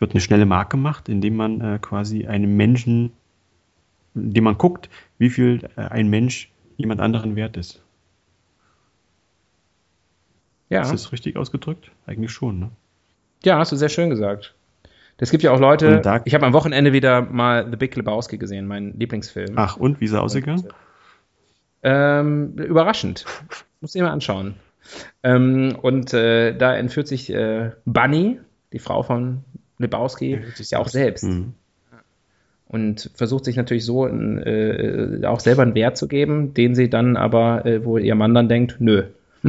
[0.04, 3.14] wird eine schnelle Mark gemacht, indem man äh, quasi einem Menschen,
[4.14, 7.82] indem man guckt, wie viel äh, ein Mensch jemand anderen wert ist.
[10.70, 10.82] Ja.
[10.82, 11.90] Ist das richtig ausgedrückt?
[12.06, 12.70] Eigentlich schon, ne?
[13.46, 14.56] Ja, hast du sehr schön gesagt.
[15.18, 18.68] Es gibt ja auch Leute, ich habe am Wochenende wieder mal The Big Lebowski gesehen,
[18.68, 19.54] mein Lieblingsfilm.
[19.56, 20.68] Ach, und wie ist er ausgegangen?
[21.84, 23.26] Ähm, überraschend.
[23.82, 24.56] Muss ich mal anschauen.
[25.22, 28.40] Ähm, und äh, da entführt sich äh, Bunny,
[28.72, 29.44] die Frau von
[29.78, 31.26] Lebowski, ja auch selbst.
[31.26, 31.54] Mhm.
[32.68, 37.18] Und versucht sich natürlich so äh, auch selber einen Wert zu geben, den sie dann
[37.18, 39.04] aber, äh, wo ihr Mann dann denkt, nö.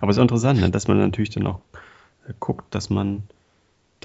[0.00, 1.60] aber es ist interessant, ne, dass man natürlich dann auch
[2.26, 3.22] äh, guckt, dass man,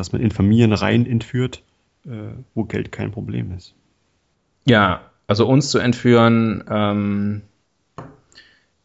[0.02, 1.62] dass man in Familien rein entführt,
[2.06, 3.76] äh, wo Geld kein Problem ist.
[4.66, 7.44] Ja, also uns zu entführen, ähm,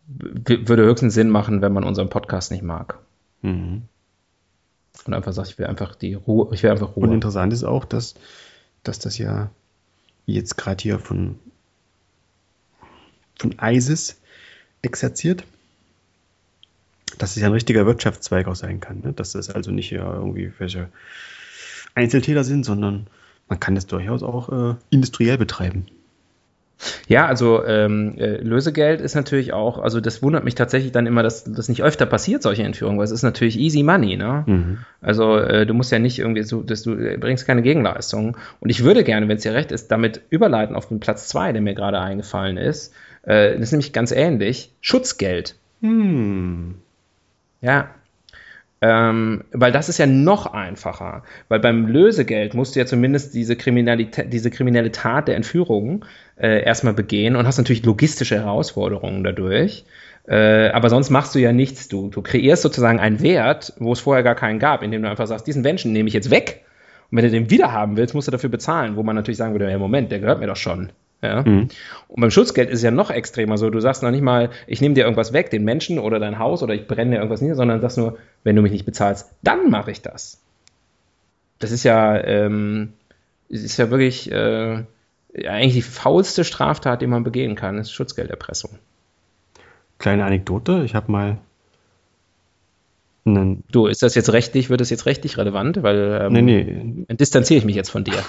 [0.06, 2.98] würde höchstens Sinn machen, wenn man unseren Podcast nicht mag.
[3.40, 3.84] Mhm.
[5.06, 7.06] Und einfach sagt, ich will einfach die Ruhe, ich will einfach Ruhe.
[7.06, 8.14] Und interessant ist auch, dass,
[8.82, 9.50] dass das ja
[10.26, 11.38] jetzt gerade hier von,
[13.38, 14.20] von ISIS
[14.82, 15.44] exerziert,
[17.18, 19.00] dass es ja ein richtiger Wirtschaftszweig auch sein kann.
[19.04, 19.12] Ne?
[19.12, 20.88] Dass das also nicht ja irgendwie welche
[21.94, 23.06] Einzeltäter sind, sondern
[23.48, 25.86] man kann das durchaus auch äh, industriell betreiben.
[27.08, 31.22] Ja, also ähm, äh, Lösegeld ist natürlich auch, also das wundert mich tatsächlich dann immer,
[31.22, 34.44] dass das nicht öfter passiert, solche Entführungen, weil es ist natürlich easy money, ne?
[34.46, 34.78] Mhm.
[35.00, 38.36] Also äh, du musst ja nicht irgendwie so, dass du äh, bringst keine Gegenleistung.
[38.60, 41.52] Und ich würde gerne, wenn es dir recht ist, damit überleiten auf den Platz zwei,
[41.52, 42.92] der mir gerade eingefallen ist.
[43.22, 44.74] Äh, das ist nämlich ganz ähnlich.
[44.82, 45.56] Schutzgeld.
[45.80, 46.74] Hm.
[47.60, 47.90] Ja,
[48.82, 51.22] ähm, weil das ist ja noch einfacher.
[51.48, 56.04] Weil beim Lösegeld musst du ja zumindest diese, Kriminalität, diese kriminelle Tat der Entführung
[56.36, 59.84] äh, erstmal begehen und hast natürlich logistische Herausforderungen dadurch.
[60.28, 61.88] Äh, aber sonst machst du ja nichts.
[61.88, 65.26] Du, du kreierst sozusagen einen Wert, wo es vorher gar keinen gab, indem du einfach
[65.26, 66.64] sagst, diesen Menschen nehme ich jetzt weg.
[67.10, 69.54] Und wenn du den wieder haben willst, musst du dafür bezahlen, wo man natürlich sagen
[69.54, 70.90] würde, ja, Moment, der gehört mir doch schon.
[71.26, 71.42] Ja?
[71.42, 71.68] Mhm.
[72.08, 73.70] Und beim Schutzgeld ist es ja noch extremer so.
[73.70, 76.62] Du sagst noch nicht mal, ich nehme dir irgendwas weg, den Menschen oder dein Haus
[76.62, 79.70] oder ich brenne dir irgendwas nieder, sondern sagst nur, wenn du mich nicht bezahlst, dann
[79.70, 80.40] mache ich das.
[81.58, 82.92] Das ist ja, ähm,
[83.48, 84.84] ist ja wirklich äh,
[85.44, 88.78] eigentlich die faulste Straftat, die man begehen kann, ist Schutzgelderpressung.
[89.98, 91.38] Kleine Anekdote, ich habe mal
[93.24, 95.82] einen Du, ist das jetzt rechtlich, wird das jetzt rechtlich relevant?
[95.82, 97.14] Weil ähm, nee, nee.
[97.16, 98.22] distanziere ich mich jetzt von dir.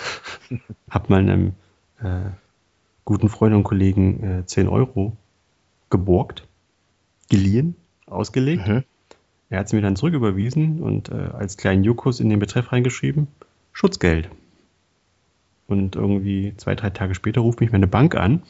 [0.89, 1.53] hab mal einem
[2.01, 2.31] äh,
[3.07, 5.15] guten Freund und Kollegen äh, 10 Euro
[5.89, 6.45] geborgt,
[7.29, 8.67] geliehen, ausgelegt.
[8.67, 8.83] Mhm.
[9.49, 13.27] Er hat sie mir dann zurücküberwiesen und äh, als kleinen Jukus in den Betreff reingeschrieben,
[13.71, 14.29] Schutzgeld.
[15.67, 18.43] Und irgendwie zwei, drei Tage später ruft mich meine Bank an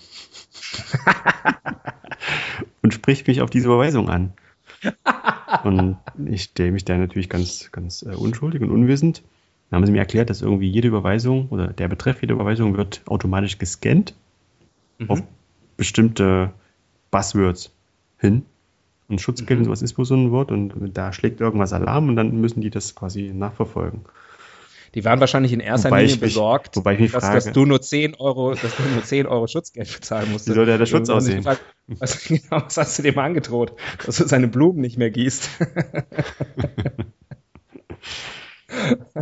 [2.82, 4.34] und spricht mich auf diese Überweisung an.
[5.66, 9.22] und ich stelle mich da natürlich ganz, ganz äh, unschuldig und unwissend.
[9.70, 13.03] Dann haben sie mir erklärt, dass irgendwie jede Überweisung oder der Betreff jeder Überweisung wird
[13.05, 14.16] automatisch gescannt
[14.98, 15.10] mhm.
[15.10, 15.24] auf
[15.76, 16.54] bestimmte
[17.12, 17.72] Buzzwords
[18.18, 18.45] hin.
[19.08, 19.62] Und Schutzgeld mhm.
[19.62, 22.60] und sowas ist wohl so ein Wort und da schlägt irgendwas Alarm und dann müssen
[22.60, 24.02] die das quasi nachverfolgen.
[24.95, 28.54] Die waren wahrscheinlich in erster wobei Linie mich, besorgt, dass, dass, du nur 10 Euro,
[28.54, 30.50] dass du nur 10 Euro Schutzgeld bezahlen musst.
[30.50, 31.38] Wie soll der, der Schutz aussehen?
[31.38, 33.74] Gefragt, was, genau, was hast du dem angedroht?
[34.06, 35.50] Dass du seine Blumen nicht mehr gießt.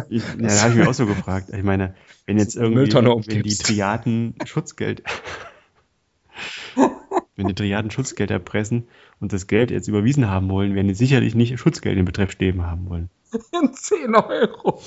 [0.10, 1.50] ich, ja, da habe ich mich auch so gefragt.
[1.52, 1.96] Ich meine,
[2.26, 5.04] wenn jetzt irgendwie wenn die Triaden Schutzgeld
[7.36, 8.88] wenn die Triaden Schutzgeld erpressen
[9.20, 12.66] und das Geld jetzt überwiesen haben wollen, werden die sicherlich nicht Schutzgeld im Betreff stehen
[12.66, 13.10] haben wollen.
[13.62, 14.82] In 10 Euro.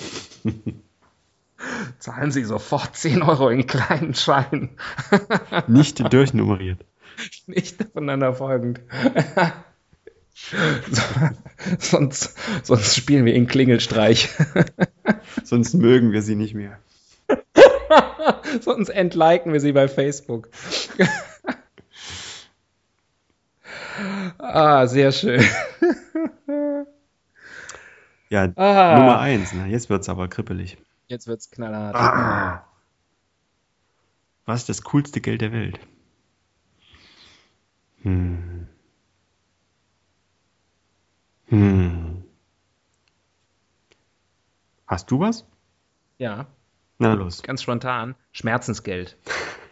[1.98, 4.70] Zahlen Sie sofort 10 Euro in kleinen Scheinen.
[5.66, 6.84] nicht durchnummeriert.
[7.46, 8.80] Nicht voneinander folgend.
[11.80, 14.28] sonst, sonst spielen wir in Klingelstreich.
[15.42, 16.78] sonst mögen wir sie nicht mehr.
[18.60, 20.48] sonst entliken wir sie bei Facebook.
[24.50, 25.44] Ah, sehr schön.
[28.30, 28.98] ja, ah.
[28.98, 29.52] Nummer eins.
[29.52, 29.66] Ne?
[29.66, 30.78] Jetzt es aber kribbelig.
[31.06, 31.94] Jetzt wird es knallhart.
[31.94, 32.64] Ah.
[34.46, 35.78] Was ist das coolste Geld der Welt?
[38.02, 38.66] Hm.
[41.48, 42.24] Hm.
[44.86, 45.44] Hast du was?
[46.16, 46.46] Ja.
[46.98, 47.42] Na los.
[47.42, 48.14] Ganz spontan.
[48.32, 49.18] Schmerzensgeld.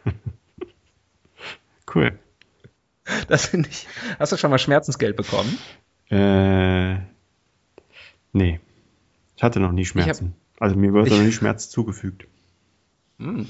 [1.94, 2.18] cool.
[3.28, 3.86] Das finde ich.
[4.18, 5.58] Hast du schon mal Schmerzensgeld bekommen?
[6.10, 6.96] Äh,
[8.32, 8.60] nee.
[9.36, 10.34] Ich hatte noch nie Schmerzen.
[10.54, 12.26] Hab, also mir wurde noch nie Schmerz zugefügt.
[13.18, 13.48] Hm.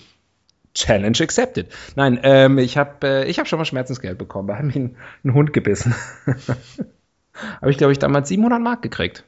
[0.74, 1.72] Challenge accepted.
[1.94, 4.48] Nein, ähm, ich habe äh, hab schon mal Schmerzensgeld bekommen.
[4.48, 5.94] Da hat mich ein, ein Hund gebissen.
[7.60, 9.24] habe ich, glaube ich, damals 700 Mark gekriegt.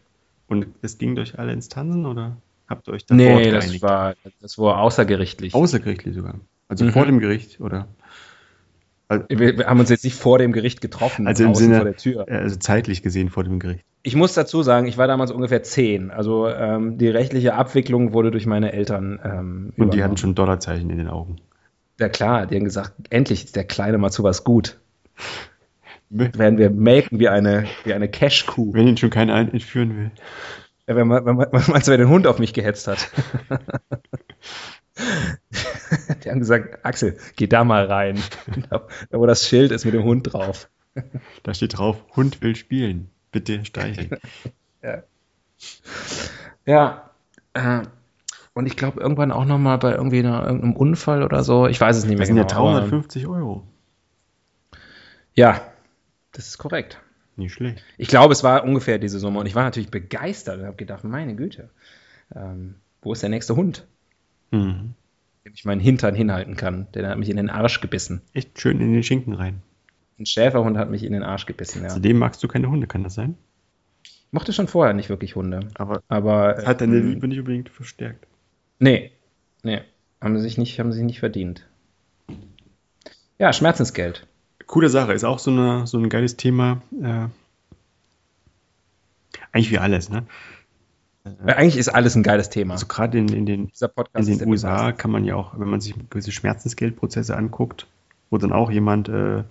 [0.46, 2.36] Und es ging durch alle Instanzen, oder?
[2.68, 5.54] Habt ihr euch da Nee, das war, das war außergerichtlich.
[5.54, 6.34] Außergerichtlich sogar.
[6.68, 6.92] Also Mhm.
[6.92, 7.88] vor dem Gericht, oder?
[9.08, 11.96] Wir, wir haben uns jetzt nicht vor dem Gericht getroffen, Also im Sinne, vor der
[11.96, 12.26] Tür.
[12.28, 13.84] also zeitlich gesehen vor dem Gericht.
[14.02, 16.10] Ich muss dazu sagen, ich war damals ungefähr zehn.
[16.10, 20.90] Also ähm, die rechtliche Abwicklung wurde durch meine Eltern ähm, Und die hatten schon Dollarzeichen
[20.90, 21.36] in den Augen.
[21.98, 24.78] Ja klar, die haben gesagt, endlich ist der Kleine mal zu was gut.
[26.10, 28.72] Werden wir melken wie eine, wie eine Cash-Kuh.
[28.72, 30.10] Wenn ihn schon keiner ein- entführen will.
[30.86, 33.10] Ja, wenn man, wenn man, wenn man, wer den Hund auf mich gehetzt hat.
[36.24, 38.18] die haben gesagt, Axel, geh da mal rein.
[38.70, 40.68] Da, wo das Schild ist mit dem Hund drauf.
[41.42, 43.10] Da steht drauf, Hund will spielen.
[43.30, 44.10] Bitte streicheln.
[46.66, 47.10] Ja.
[47.54, 47.82] Äh,
[48.54, 51.66] und ich glaube irgendwann auch noch mal bei irgendwie einer, irgendeinem Unfall oder so.
[51.66, 52.60] Ich weiß es nicht mehr Das sind ja genau.
[52.68, 53.66] aber- 350 Euro.
[55.34, 55.60] ja,
[56.32, 57.00] das ist korrekt.
[57.36, 57.84] Nicht schlecht.
[57.96, 59.38] Ich glaube, es war ungefähr diese Summe.
[59.38, 61.70] Und ich war natürlich begeistert und habe gedacht, meine Güte,
[62.34, 63.86] ähm, wo ist der nächste Hund,
[64.50, 64.94] Mhm.
[65.44, 66.86] dem ich meinen Hintern hinhalten kann?
[66.94, 68.22] Der hat mich in den Arsch gebissen.
[68.32, 69.62] Echt schön in den Schinken rein.
[70.18, 71.88] Ein Schäferhund hat mich in den Arsch gebissen, ja.
[71.88, 73.36] Zudem magst du keine Hunde, kann das sein?
[74.02, 75.60] Ich mochte schon vorher nicht wirklich Hunde.
[75.74, 76.62] Aber Aber.
[76.66, 78.26] hat deine ähm, Liebe nicht unbedingt verstärkt.
[78.78, 79.12] Nee.
[79.62, 79.80] Nee.
[80.20, 81.66] Haben sie sich nicht, haben sie sich nicht verdient.
[83.38, 84.26] Ja, Schmerzensgeld.
[84.66, 86.82] Coole Sache, ist auch so, eine, so ein geiles Thema.
[87.00, 87.28] Äh,
[89.52, 90.26] eigentlich wie alles, ne?
[91.46, 92.74] Eigentlich ist alles ein geiles Thema.
[92.74, 93.70] Also gerade in, in den,
[94.14, 97.86] in den USA kann man ja auch, wenn man sich gewisse Schmerzensgeldprozesse anguckt,
[98.30, 99.44] wo dann auch jemand äh,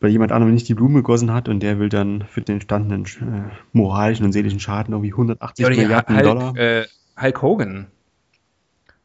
[0.00, 3.04] bei jemand anderem nicht die Blume gegossen hat und der will dann für den entstandenen
[3.04, 6.56] äh, moralischen und seelischen Schaden irgendwie 180 Ja, Milliarden Hulk, Dollar.
[6.56, 6.86] Äh,
[7.20, 7.86] Hulk Hogan.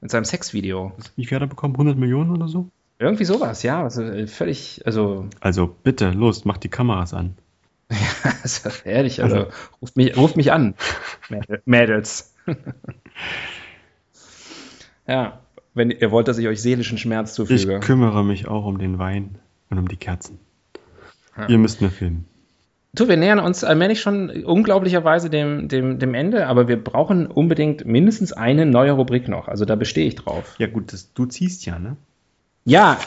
[0.01, 0.91] Mit seinem Sexvideo.
[1.15, 1.75] Wie viel hat er bekommen?
[1.75, 2.69] 100 Millionen oder so?
[2.99, 3.81] Irgendwie sowas, ja.
[3.83, 7.35] Also völlig, also Also bitte, los, mach die Kameras an.
[8.43, 9.47] ist das ehrlich, also
[9.81, 10.75] ruft mich, ruft mich an,
[11.29, 12.33] Mädel- Mädels.
[15.07, 15.39] ja,
[15.73, 17.79] wenn ihr wollt, dass ich euch seelischen Schmerz Ich zufüge.
[17.79, 19.39] kümmere mich auch um den Wein
[19.69, 20.39] und um die Kerzen.
[21.37, 21.47] Ja.
[21.47, 22.25] Ihr müsst nur filmen.
[22.95, 27.85] Du, wir nähern uns allmählich schon unglaublicherweise dem, dem, dem Ende, aber wir brauchen unbedingt
[27.85, 29.47] mindestens eine neue Rubrik noch.
[29.47, 30.53] Also da bestehe ich drauf.
[30.59, 31.97] Ja gut, das, du ziehst ja, ne?
[32.65, 32.99] Ja,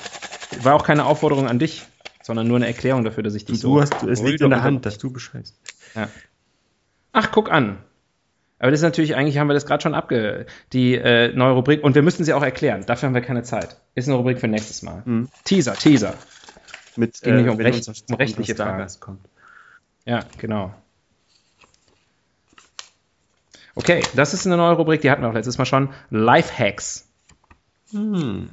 [0.62, 1.84] war auch keine Aufforderung an dich,
[2.27, 3.81] sondern nur eine Erklärung dafür, dass ich dich Du so.
[3.81, 5.55] hast, es liegt in der Hand, dass du bescheißt.
[5.95, 6.09] Ja.
[7.12, 7.79] Ach, guck an.
[8.59, 10.47] Aber das ist natürlich, eigentlich haben wir das gerade schon abge...
[10.72, 12.85] Die äh, neue Rubrik, und wir müssten sie auch erklären.
[12.85, 13.81] Dafür haben wir keine Zeit.
[13.95, 15.03] Ist eine Rubrik für nächstes Mal.
[15.05, 15.29] Mhm.
[15.45, 16.14] Teaser, Teaser.
[16.97, 18.89] Mit, ging nicht um wenn Recht- um rechtliche Fragen.
[20.05, 20.74] Ja, genau.
[23.77, 25.91] Okay, das ist eine neue Rubrik, die hatten wir auch letztes Mal schon.
[26.11, 27.07] Lifehacks.
[27.93, 28.49] Hm.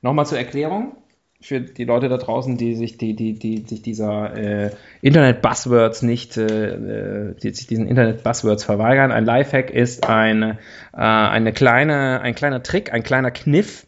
[0.00, 1.01] Nochmal zur Erklärung
[1.42, 4.70] für die Leute da draußen, die sich, die, die, die sich dieser äh,
[5.02, 9.10] Internet-Buzzwords nicht, äh, äh, die sich diesen Internet-Buzzwords verweigern.
[9.10, 10.58] Ein Lifehack ist eine,
[10.92, 13.86] äh, eine kleine, ein kleiner Trick, ein kleiner Kniff,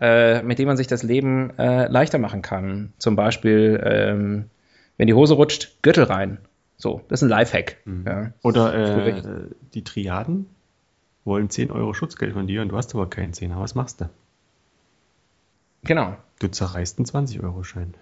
[0.00, 2.92] äh, mit dem man sich das Leben äh, leichter machen kann.
[2.98, 4.50] Zum Beispiel, ähm,
[4.98, 6.38] wenn die Hose rutscht, Gürtel rein.
[6.76, 7.76] So, das ist ein Lifehack.
[8.04, 8.32] Ja.
[8.42, 9.22] Oder äh,
[9.72, 10.46] die Triaden
[11.24, 13.58] wollen 10 Euro Schutzgeld von dir und du hast aber keinen 10er.
[13.58, 14.10] Was machst du?
[15.84, 16.16] Genau.
[16.42, 17.94] Du zerreißt einen 20-Euro-Schein.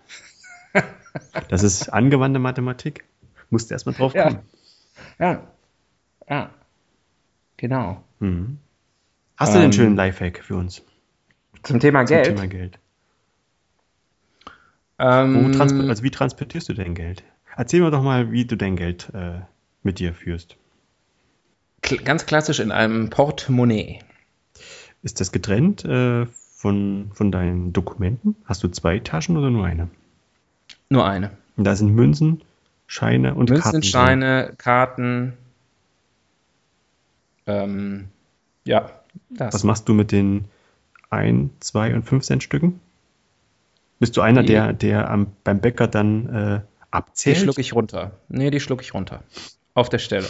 [1.51, 3.05] Das ist angewandte Mathematik.
[3.51, 4.25] Musst du erstmal drauf Ja.
[4.25, 4.39] kommen.
[5.19, 5.47] Ja.
[6.27, 6.51] Ja.
[7.59, 8.03] Genau.
[8.19, 8.59] Mhm.
[9.37, 10.83] Hast du den Ähm, schönen Lifehack für uns
[11.63, 12.27] Zum Thema zum Geld.
[12.29, 12.79] Thema Geld?
[14.99, 17.23] Ähm, also wie transportierst du dein Geld?
[17.57, 19.41] Erzähl mir doch mal, wie du dein Geld äh,
[19.83, 20.57] mit dir führst.
[22.05, 23.99] ganz klassisch in einem Portemonnaie.
[25.03, 26.27] Ist das getrennt äh,
[26.61, 28.37] von, von deinen Dokumenten?
[28.45, 29.89] Hast du zwei Taschen oder nur eine?
[30.91, 31.31] Nur eine.
[31.57, 32.43] Und da sind Münzen,
[32.87, 33.81] Scheine und Münzen, Karten.
[33.81, 33.91] drin.
[33.91, 35.33] Scheine, Karten.
[37.47, 38.09] Ähm,
[38.65, 38.91] ja,
[39.31, 39.55] das.
[39.55, 40.45] Was machst du mit den
[41.11, 42.81] 1, 2 und 5 Cent Stücken?
[43.99, 47.39] Bist du einer, Die- der, der am, beim Bäcker dann äh, Die abzählt?
[47.39, 48.13] schlucke ich runter.
[48.29, 49.23] Nee, die schlucke ich runter.
[49.75, 50.27] Auf der Stelle.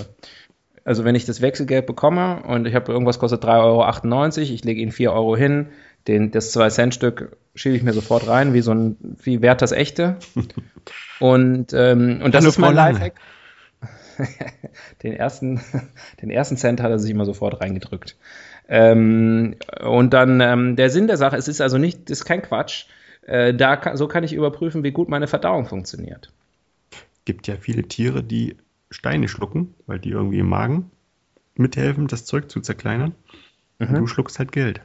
[0.85, 4.81] Also wenn ich das Wechselgeld bekomme und ich habe irgendwas kostet 3,98 Euro, ich lege
[4.81, 5.67] ihnen 4 Euro hin,
[6.09, 10.17] den, das 2-Cent-Stück schiebe ich mir sofort rein, wie so ein, wie wert das echte.
[11.21, 12.75] Und, ähm, und das Hallo, ist mein.
[12.75, 13.15] Lifehack.
[15.03, 15.61] den, ersten,
[16.23, 18.17] den ersten Cent hat er sich immer sofort reingedrückt.
[18.69, 22.87] Ähm, und dann ähm, der Sinn der Sache, es ist also nicht, ist kein Quatsch.
[23.23, 26.33] Äh, da kann, so kann ich überprüfen, wie gut meine Verdauung funktioniert.
[27.25, 28.57] gibt ja viele Tiere, die
[28.91, 30.91] Steine schlucken, weil die irgendwie im Magen
[31.55, 33.15] mithelfen, das Zeug zu zerkleinern.
[33.79, 33.95] Und Mhm.
[33.95, 34.81] du schluckst halt Geld.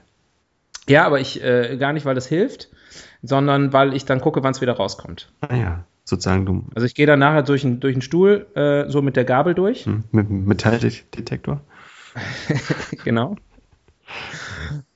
[0.87, 2.69] Ja, aber ich äh, gar nicht, weil das hilft,
[3.23, 5.31] sondern weil ich dann gucke, wann es wieder rauskommt.
[5.49, 9.01] Naja, sozusagen du Also ich gehe dann nachher durch, einen- durch den Stuhl äh, so
[9.01, 9.85] mit der Gabel durch.
[9.85, 11.61] hm, mit dem Metalldetektor.
[13.03, 13.35] genau.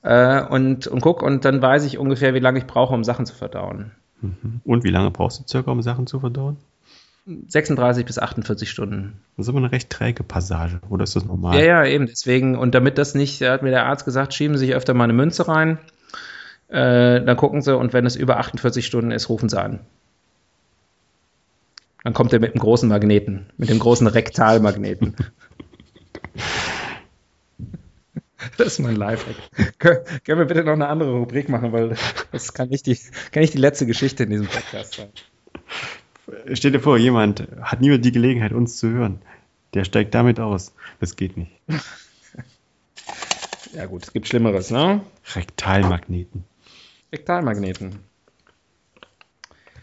[0.02, 3.26] Äh, und, und guck, und dann weiß ich ungefähr, wie lange ich brauche, um Sachen
[3.26, 3.90] zu verdauen.
[4.20, 4.60] Mhm.
[4.64, 6.56] Und wie lange brauchst du circa, um Sachen zu verdauen?
[7.48, 9.20] 36 bis 48 Stunden.
[9.36, 11.58] Das ist aber eine recht träge Passage, oder ist das normal?
[11.58, 12.06] Ja, ja, eben.
[12.06, 15.04] Deswegen, und damit das nicht, hat mir der Arzt gesagt, schieben Sie sich öfter mal
[15.04, 15.78] eine Münze rein.
[16.68, 19.80] Äh, dann gucken Sie und wenn es über 48 Stunden ist, rufen Sie an.
[22.04, 25.16] Dann kommt er mit dem großen Magneten, mit dem großen Rektalmagneten.
[28.56, 29.36] Das ist mein Lifehack.
[29.78, 31.94] Können, wir bitte noch eine andere Rubrik machen, weil
[32.32, 32.98] das kann nicht die,
[33.32, 35.08] kann nicht die letzte Geschichte in diesem Podcast sein.
[36.54, 39.20] Stell dir vor, jemand hat niemand die Gelegenheit, uns zu hören.
[39.74, 40.74] Der steigt damit aus.
[41.00, 41.52] Das geht nicht.
[43.72, 45.00] Ja gut, es gibt Schlimmeres, ne?
[45.34, 46.42] Rektalmagneten.
[47.12, 48.00] Rektalmagneten.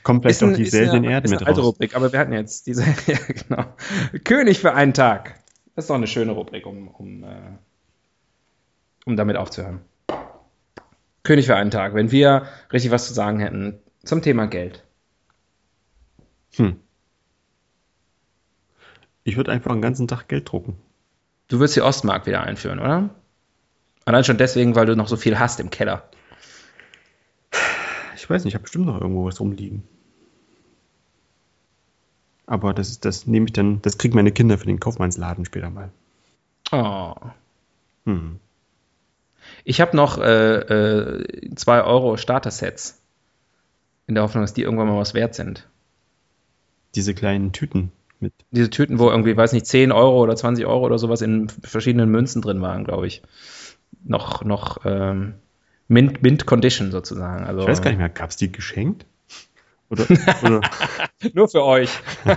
[0.04, 1.68] Kommt vielleicht ein- auch die seltenen eine, Erden ist mit eine alte raus.
[1.70, 3.64] Rubrik, aber wir hatten jetzt diese, ja genau.
[4.26, 5.40] König für einen Tag.
[5.76, 7.28] Das ist doch eine schöne Rubrik, um, um, äh,
[9.06, 9.80] um damit aufzuhören.
[11.24, 14.84] König für einen Tag, wenn wir richtig was zu sagen hätten zum Thema Geld.
[16.58, 16.80] Hm.
[19.24, 20.78] Ich würde einfach den ganzen Tag Geld drucken.
[21.48, 23.10] Du wirst die Ostmark wieder einführen, oder?
[24.06, 26.10] Allein schon deswegen, weil du noch so viel hast im Keller.
[28.16, 29.84] Ich weiß nicht, ich habe bestimmt noch irgendwo was rumliegen.
[32.46, 35.92] Aber das das nehme ich dann, das kriegen meine Kinder für den Kaufmannsladen später mal.
[36.72, 37.14] Oh.
[38.06, 38.40] Hm.
[39.64, 43.02] Ich habe noch äh, äh, 2 Euro Starter-Sets.
[44.08, 45.68] In der Hoffnung, dass die irgendwann mal was wert sind.
[46.98, 48.34] Diese kleinen Tüten mit.
[48.50, 52.10] Diese Tüten, wo irgendwie, weiß nicht, 10 Euro oder 20 Euro oder sowas in verschiedenen
[52.10, 53.22] Münzen drin waren, glaube ich.
[54.04, 55.36] Noch, noch ähm,
[55.88, 57.46] Mint, Mint Condition sozusagen.
[57.46, 59.06] Also, Ich weiß gar nicht mehr, gab es die geschenkt?
[59.92, 60.08] Oder,
[60.44, 60.62] oder
[61.34, 61.92] Nur für euch.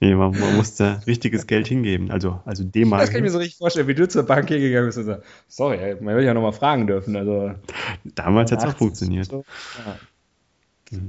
[0.00, 2.10] nee, man, man musste richtiges Geld hingeben.
[2.10, 3.02] Also, also D-Mark.
[3.02, 5.04] Das kann ich mir so richtig vorstellen, wie du zur Bank hier gegangen bist und
[5.04, 7.14] so, sorry, man will ja noch mal fragen dürfen.
[7.14, 7.54] Also,
[8.02, 9.26] Damals hat es auch 80 funktioniert.
[9.26, 9.44] So,
[9.86, 9.96] ja.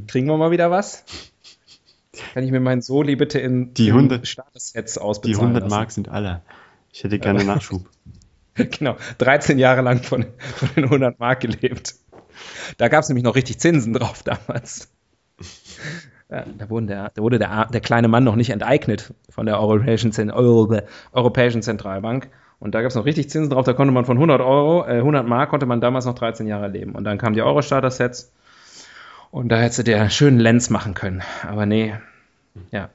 [0.06, 1.04] Kriegen wir mal wieder was?
[2.34, 5.76] Kann ich mir meinen Soli bitte in, Die in 100 Starter-Sets Die ausbezahlen 100 lassen?
[5.76, 6.42] Mark sind alle.
[6.92, 7.88] Ich hätte gerne Nachschub.
[8.56, 11.96] Genau, 13 Jahre lang von, von den 100 Mark gelebt.
[12.78, 14.90] Da gab es nämlich noch richtig Zinsen drauf damals.
[16.30, 20.12] Ja, da, der, da wurde der, der kleine Mann noch nicht enteignet von der Europäischen,
[21.14, 22.30] Europäischen Zentralbank.
[22.60, 23.66] Und da gab es noch richtig Zinsen drauf.
[23.66, 26.68] Da konnte man von 100 Euro, äh, 100 Mark konnte man damals noch 13 Jahre
[26.68, 26.94] leben.
[26.94, 28.32] Und dann kamen die Euro-Starter-Sets.
[29.32, 31.24] Und da hätte der schönen Lenz machen können.
[31.44, 31.96] Aber nee.
[32.72, 32.90] Ja.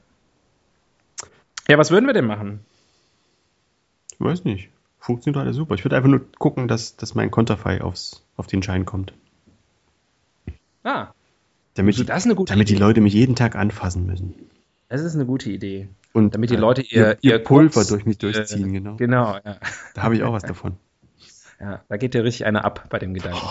[1.67, 2.61] Ja, was würden wir denn machen?
[4.11, 4.69] Ich weiß nicht.
[4.99, 5.75] Funktioniert alles super.
[5.75, 9.13] Ich würde einfach nur gucken, dass, dass mein Konterfei aufs, auf den Schein kommt.
[10.83, 11.11] Ah,
[11.73, 12.81] Damit, Also die, das ist eine gute damit die Idee.
[12.81, 14.35] Leute mich jeden Tag anfassen müssen.
[14.89, 15.89] das ist eine gute Idee.
[16.13, 18.95] Und Damit die äh, Leute ihr, ihr, Pulver Koks, durch mich äh, durchziehen, genau.
[18.95, 19.57] Genau, ja.
[19.93, 20.77] Da habe ich auch was davon.
[21.59, 21.83] ja.
[21.89, 23.41] Da geht dir richtig einer ab bei dem Gedanken.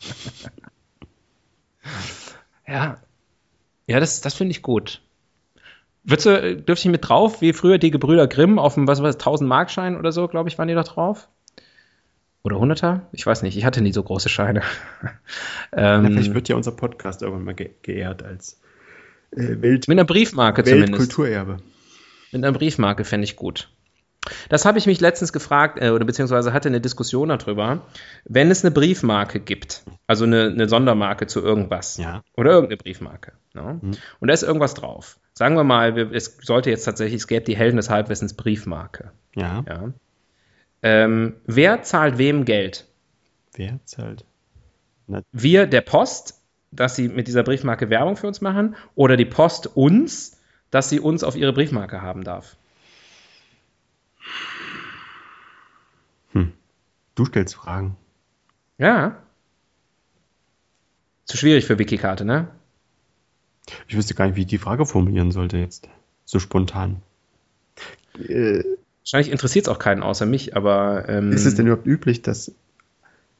[2.66, 2.98] ja.
[3.86, 5.00] Ja, das, das finde ich gut.
[6.04, 9.06] Würdest du, dürfte ich mit drauf, wie früher die Gebrüder Grimm auf dem, was war
[9.06, 11.28] das, 1000 Mark Schein oder so, glaube ich, waren die doch drauf?
[12.42, 13.00] Oder 100er?
[13.12, 14.62] Ich weiß nicht, ich hatte nie so große Scheine.
[15.76, 18.58] Ja, ähm, vielleicht wird ja unser Podcast irgendwann mal ge geehrt als
[19.32, 20.92] äh, Welt mit einer Briefmarke zumindest.
[20.92, 21.58] Weltkulturerbe.
[22.32, 23.68] Mit einer Briefmarke fände ich gut.
[24.48, 27.82] Das habe ich mich letztens gefragt, äh, oder beziehungsweise hatte eine Diskussion darüber.
[28.24, 32.22] Wenn es eine Briefmarke gibt, also eine, eine Sondermarke zu irgendwas, Ja.
[32.36, 33.78] oder irgendeine Briefmarke, ne?
[33.80, 33.90] Mhm.
[34.20, 35.18] und da ist irgendwas drauf.
[35.34, 39.12] Sagen wir mal, wir, es sollte jetzt tatsächlich, es gäbe die Helden des Halbwissens Briefmarke.
[39.34, 39.64] Ja.
[39.66, 39.92] Ja?
[40.82, 42.86] Ähm, wer zahlt wem Geld?
[43.54, 44.24] Wer zahlt?
[45.06, 46.40] Na, Wir, der Post,
[46.70, 50.38] dass sie mit dieser Briefmarke Werbung für uns machen, oder die Post uns,
[50.70, 52.56] dass sie uns auf ihre Briefmarke haben darf?
[57.18, 57.96] Du stellst Fragen.
[58.78, 59.18] Ja.
[61.24, 62.48] Zu schwierig für Wikikarte, ne?
[63.86, 65.88] Ich wüsste gar nicht, wie ich die Frage formulieren sollte jetzt.
[66.24, 67.02] So spontan.
[68.18, 68.62] Äh,
[69.02, 72.52] Wahrscheinlich interessiert es auch keinen außer mich, aber ähm, ist es denn überhaupt üblich, dass,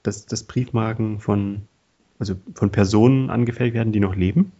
[0.03, 1.62] dass, dass Briefmarken von,
[2.18, 4.53] also von Personen angefertigt werden, die noch leben?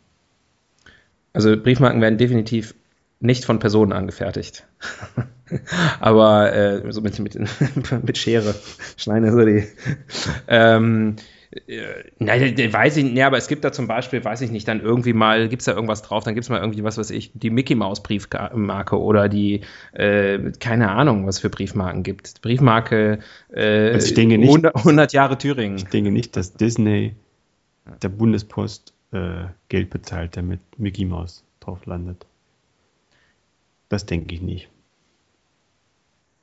[1.33, 2.75] also Briefmarken werden definitiv
[3.21, 4.67] nicht von Personen angefertigt.
[6.01, 7.39] aber äh, so mit, mit,
[8.05, 8.55] mit Schere
[8.97, 9.65] schneiden so die.
[10.47, 11.17] Ähm,
[11.67, 11.83] äh,
[12.19, 12.41] nein,
[12.73, 15.15] weiß ich nicht, nee, aber es gibt da zum Beispiel, weiß ich nicht, dann irgendwie
[15.15, 17.49] mal, gibt es da irgendwas drauf, dann gibt es mal irgendwie, was weiß ich, die
[17.51, 22.43] Mickey Maus Briefmarke oder die, äh, keine Ahnung, was für Briefmarken gibt.
[22.43, 23.21] Briefmarke
[23.51, 25.79] äh, Also ich denke nicht- 100, 100 Jahre Thüringen.
[25.79, 27.15] Ich denke nicht, dass Disney
[28.03, 32.27] der Bundespost äh, Geld bezahlt, damit Mickey Mouse drauf landet.
[33.89, 34.69] Das denke ich nicht.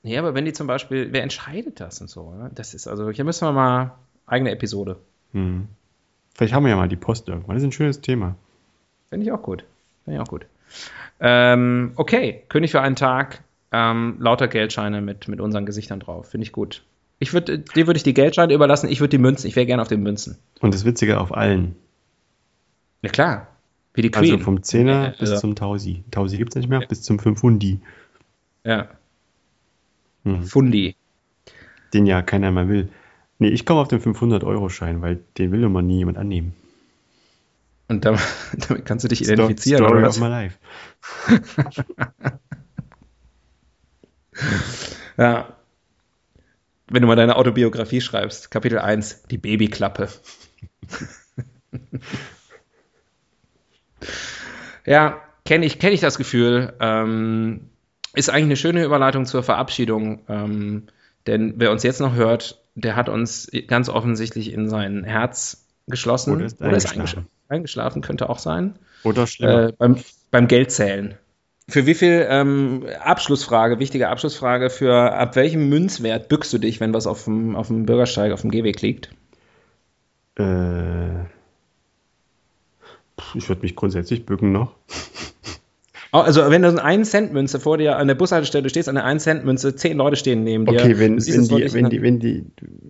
[0.06, 2.30] Nee, aber wenn die zum Beispiel, wer entscheidet das und so?
[2.30, 2.52] Ne?
[2.54, 3.96] Das ist also, hier müssen wir mal
[4.28, 4.98] eigene Episode.
[5.32, 5.68] Hm.
[6.36, 7.56] Vielleicht haben wir ja mal die Post irgendwann.
[7.56, 8.36] Das ist ein schönes Thema.
[9.10, 9.64] Finde ich auch gut.
[10.04, 10.46] Finde ich auch gut.
[11.20, 13.42] Ähm, okay, König für einen Tag,
[13.72, 16.30] ähm, lauter Geldscheine mit, mit unseren Gesichtern drauf.
[16.30, 16.84] Finde ich gut.
[17.18, 19.82] Ich würde, dir würde ich die Geldscheine überlassen, ich würde die Münzen, ich wäre gerne
[19.82, 20.38] auf den Münzen.
[20.60, 21.76] Und das Witzige auf allen.
[23.02, 23.48] Ja klar.
[23.96, 24.34] Wie die Queen.
[24.34, 26.04] Also vom Zehner Ja, bis also- zum Tausi.
[26.12, 27.80] Tausi gibt es nicht mehr, bis zum 500.
[28.66, 28.88] Ja.
[30.26, 30.44] Hm.
[30.44, 30.96] Fundi.
[31.94, 32.90] Den ja keiner mehr will.
[33.40, 36.54] Nee, ich komme auf den 500-Euro-Schein, weil den will immer nie jemand annehmen.
[37.88, 38.22] Und damit,
[38.68, 39.84] damit kannst du dich identifizieren.
[39.84, 40.20] Story oder of was?
[40.20, 40.58] my life.
[45.18, 45.56] Ja.
[46.88, 50.08] Wenn du mal deine Autobiografie schreibst, Kapitel 1, die Babyklappe.
[54.86, 56.74] ja, kenne ich, kenn ich das Gefühl.
[56.80, 57.72] Ähm,
[58.16, 60.22] ist eigentlich eine schöne Überleitung zur Verabschiedung.
[60.28, 60.84] Ähm,
[61.28, 66.36] denn wer uns jetzt noch hört, der hat uns ganz offensichtlich in sein Herz geschlossen.
[66.36, 67.00] Oder ist eingeschlafen.
[67.00, 67.28] eingeschlafen.
[67.50, 68.78] eingeschlafen, könnte auch sein.
[69.04, 69.70] Oder schlimmer.
[69.70, 69.98] Äh, beim,
[70.32, 71.16] beim Geldzählen.
[71.68, 76.94] Für wie viel, ähm, Abschlussfrage, wichtige Abschlussfrage, für ab welchem Münzwert bückst du dich, wenn
[76.94, 79.10] was auf dem, auf dem Bürgersteig, auf dem Gehweg liegt?
[80.38, 81.24] Äh,
[83.34, 84.76] ich würde mich grundsätzlich bücken noch.
[86.22, 89.98] Also, wenn du eine 1-Cent-Münze vor dir an der Bushaltestelle stehst, an der 1-Cent-Münze, zehn
[89.98, 90.80] Leute stehen neben dir.
[90.80, 92.46] Okay, wenn, wenn, die, wenn, die, wenn die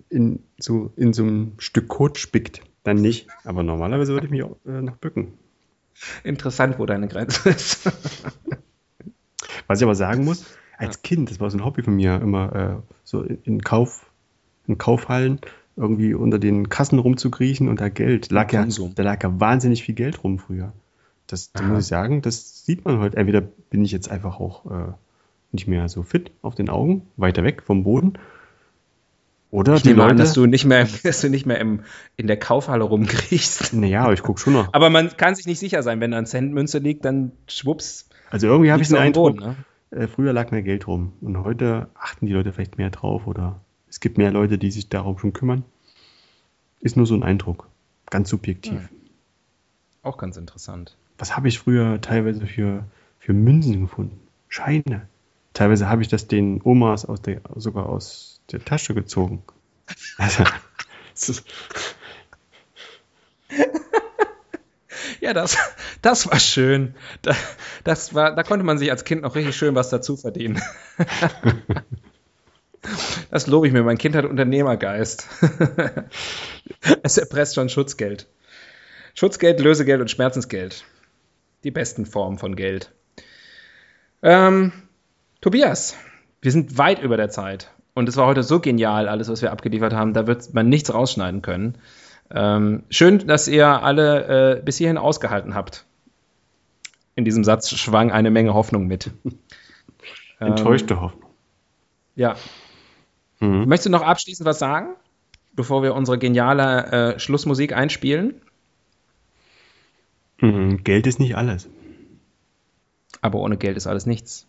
[0.08, 3.26] in so, in so einem Stück Kot spickt, dann nicht.
[3.44, 5.34] Aber normalerweise würde ich mich auch äh, noch bücken.
[6.24, 7.90] Interessant, wo deine Grenze ist.
[9.66, 10.44] Was ich aber sagen muss,
[10.78, 14.10] als Kind, das war so ein Hobby von mir, immer äh, so in, Kauf,
[14.66, 15.40] in Kaufhallen
[15.76, 18.30] irgendwie unter den Kassen rumzukriechen und da Geld.
[18.30, 20.72] Lag ja, da lag ja wahnsinnig viel Geld rum früher.
[21.26, 21.68] Das, da Aha.
[21.68, 23.16] muss ich sagen, das sieht man heute.
[23.16, 24.92] Entweder bin ich jetzt einfach auch äh,
[25.52, 28.18] nicht mehr so fit auf den Augen, weiter weg vom Boden.
[29.50, 30.10] Oder Ich die Leute.
[30.10, 31.80] an, dass du nicht mehr, dass du nicht mehr im,
[32.16, 33.72] in der Kaufhalle rumkriechst.
[33.74, 34.72] naja, aber ich gucke schon noch.
[34.72, 38.08] Aber man kann sich nicht sicher sein, wenn da eine Centmünze liegt, dann schwupps.
[38.30, 39.56] Also irgendwie habe ich den Eindruck, Boden,
[39.90, 40.02] ne?
[40.02, 41.12] äh, früher lag mehr Geld rum.
[41.20, 44.88] Und heute achten die Leute vielleicht mehr drauf oder es gibt mehr Leute, die sich
[44.88, 45.64] darum schon kümmern.
[46.80, 47.68] Ist nur so ein Eindruck.
[48.10, 48.80] Ganz subjektiv.
[48.80, 48.88] Hm.
[50.02, 50.96] Auch ganz interessant.
[51.18, 52.84] Was habe ich früher teilweise für,
[53.18, 54.20] für Münzen gefunden?
[54.48, 55.08] Scheine.
[55.52, 59.42] Teilweise habe ich das den Omas aus der, sogar aus der Tasche gezogen.
[60.18, 60.44] Also,
[65.20, 65.56] Ja, das,
[66.02, 66.94] das war schön.
[67.22, 67.34] Da,
[67.84, 70.60] das war, da konnte man sich als Kind noch richtig schön was dazu verdienen.
[73.32, 73.82] Das lobe ich mir.
[73.82, 75.26] Mein Kind hat Unternehmergeist.
[77.02, 78.28] Es erpresst schon Schutzgeld.
[79.14, 80.84] Schutzgeld, Lösegeld und Schmerzensgeld.
[81.64, 82.92] Die besten Formen von Geld.
[84.22, 84.72] Ähm,
[85.40, 85.96] Tobias,
[86.40, 87.70] wir sind weit über der Zeit.
[87.94, 90.12] Und es war heute so genial, alles, was wir abgeliefert haben.
[90.12, 91.78] Da wird man nichts rausschneiden können.
[92.30, 95.86] Ähm, schön, dass ihr alle äh, bis hierhin ausgehalten habt.
[97.14, 99.10] In diesem Satz schwang eine Menge Hoffnung mit.
[100.38, 101.30] Ähm, enttäuschte Hoffnung.
[102.14, 102.36] Ja.
[103.40, 103.64] Mhm.
[103.68, 104.88] Möchtest du noch abschließend was sagen,
[105.54, 108.42] bevor wir unsere geniale äh, Schlussmusik einspielen?
[110.40, 110.84] Mhm.
[110.84, 111.68] Geld ist nicht alles.
[113.20, 114.46] Aber ohne Geld ist alles nichts.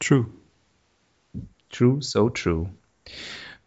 [0.00, 0.26] True.
[1.70, 2.70] True, so true.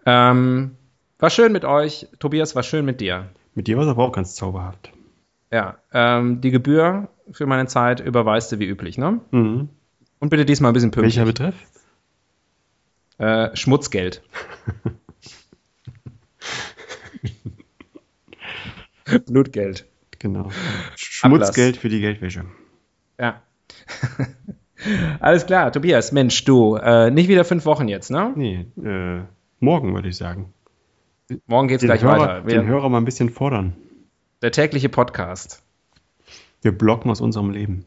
[0.05, 0.75] Ähm,
[1.19, 2.07] war schön mit euch.
[2.19, 3.29] Tobias, war schön mit dir.
[3.55, 4.91] Mit dir war es aber auch ganz zauberhaft.
[5.51, 9.19] Ja, ähm, die Gebühr für meine Zeit überweist du wie üblich, ne?
[9.31, 9.69] Mhm.
[10.19, 11.15] Und bitte diesmal ein bisschen pünktlich.
[11.17, 11.55] Welcher Betreff?
[13.17, 14.21] Äh, Schmutzgeld.
[19.25, 19.85] Blutgeld.
[20.19, 20.49] Genau.
[20.95, 22.45] Schmutzgeld für die Geldwäsche.
[23.19, 23.41] Ja.
[25.19, 28.31] Alles klar, Tobias, Mensch, du, äh, nicht wieder fünf Wochen jetzt, ne?
[28.35, 29.21] Nee, äh,
[29.59, 30.53] morgen würde ich sagen.
[31.47, 32.47] Morgen geht's Den, gleich Hörer, weiter.
[32.47, 33.73] Wir, den Hörer mal ein bisschen fordern.
[34.41, 35.63] der tägliche Podcast.
[36.61, 37.85] Wir blocken aus unserem Leben.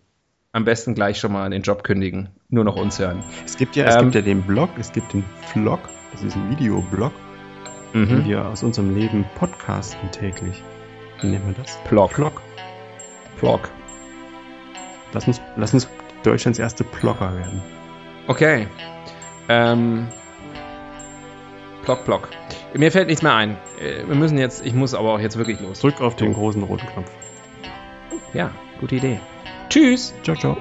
[0.52, 2.28] Am besten gleich schon mal den Job kündigen.
[2.48, 3.22] Nur noch uns hören.
[3.44, 5.78] Es gibt ja, es Ähm, gibt ja den Blog, es gibt den Vlog,
[6.12, 7.12] das ist ein Videoblog,
[7.92, 8.24] Mhm.
[8.24, 10.62] wir aus unserem Leben podcasten täglich.
[11.22, 11.78] Wie nennen wir das?
[11.88, 12.14] Blog.
[12.14, 12.40] Blog.
[13.40, 13.68] Blog.
[15.12, 15.88] Lass uns, lass uns
[16.22, 17.62] Deutschlands erste Blogger werden.
[18.26, 18.66] Okay.
[19.48, 20.06] Ähm.
[21.84, 22.28] Block, Block.
[22.74, 23.56] Mir fällt nichts mehr ein.
[23.80, 25.80] Äh, Wir müssen jetzt, ich muss aber auch jetzt wirklich los.
[25.80, 27.10] Drück auf den großen roten Knopf.
[28.32, 29.18] Ja, gute Idee.
[29.68, 30.14] Tschüss.
[30.22, 30.56] Ciao, ciao.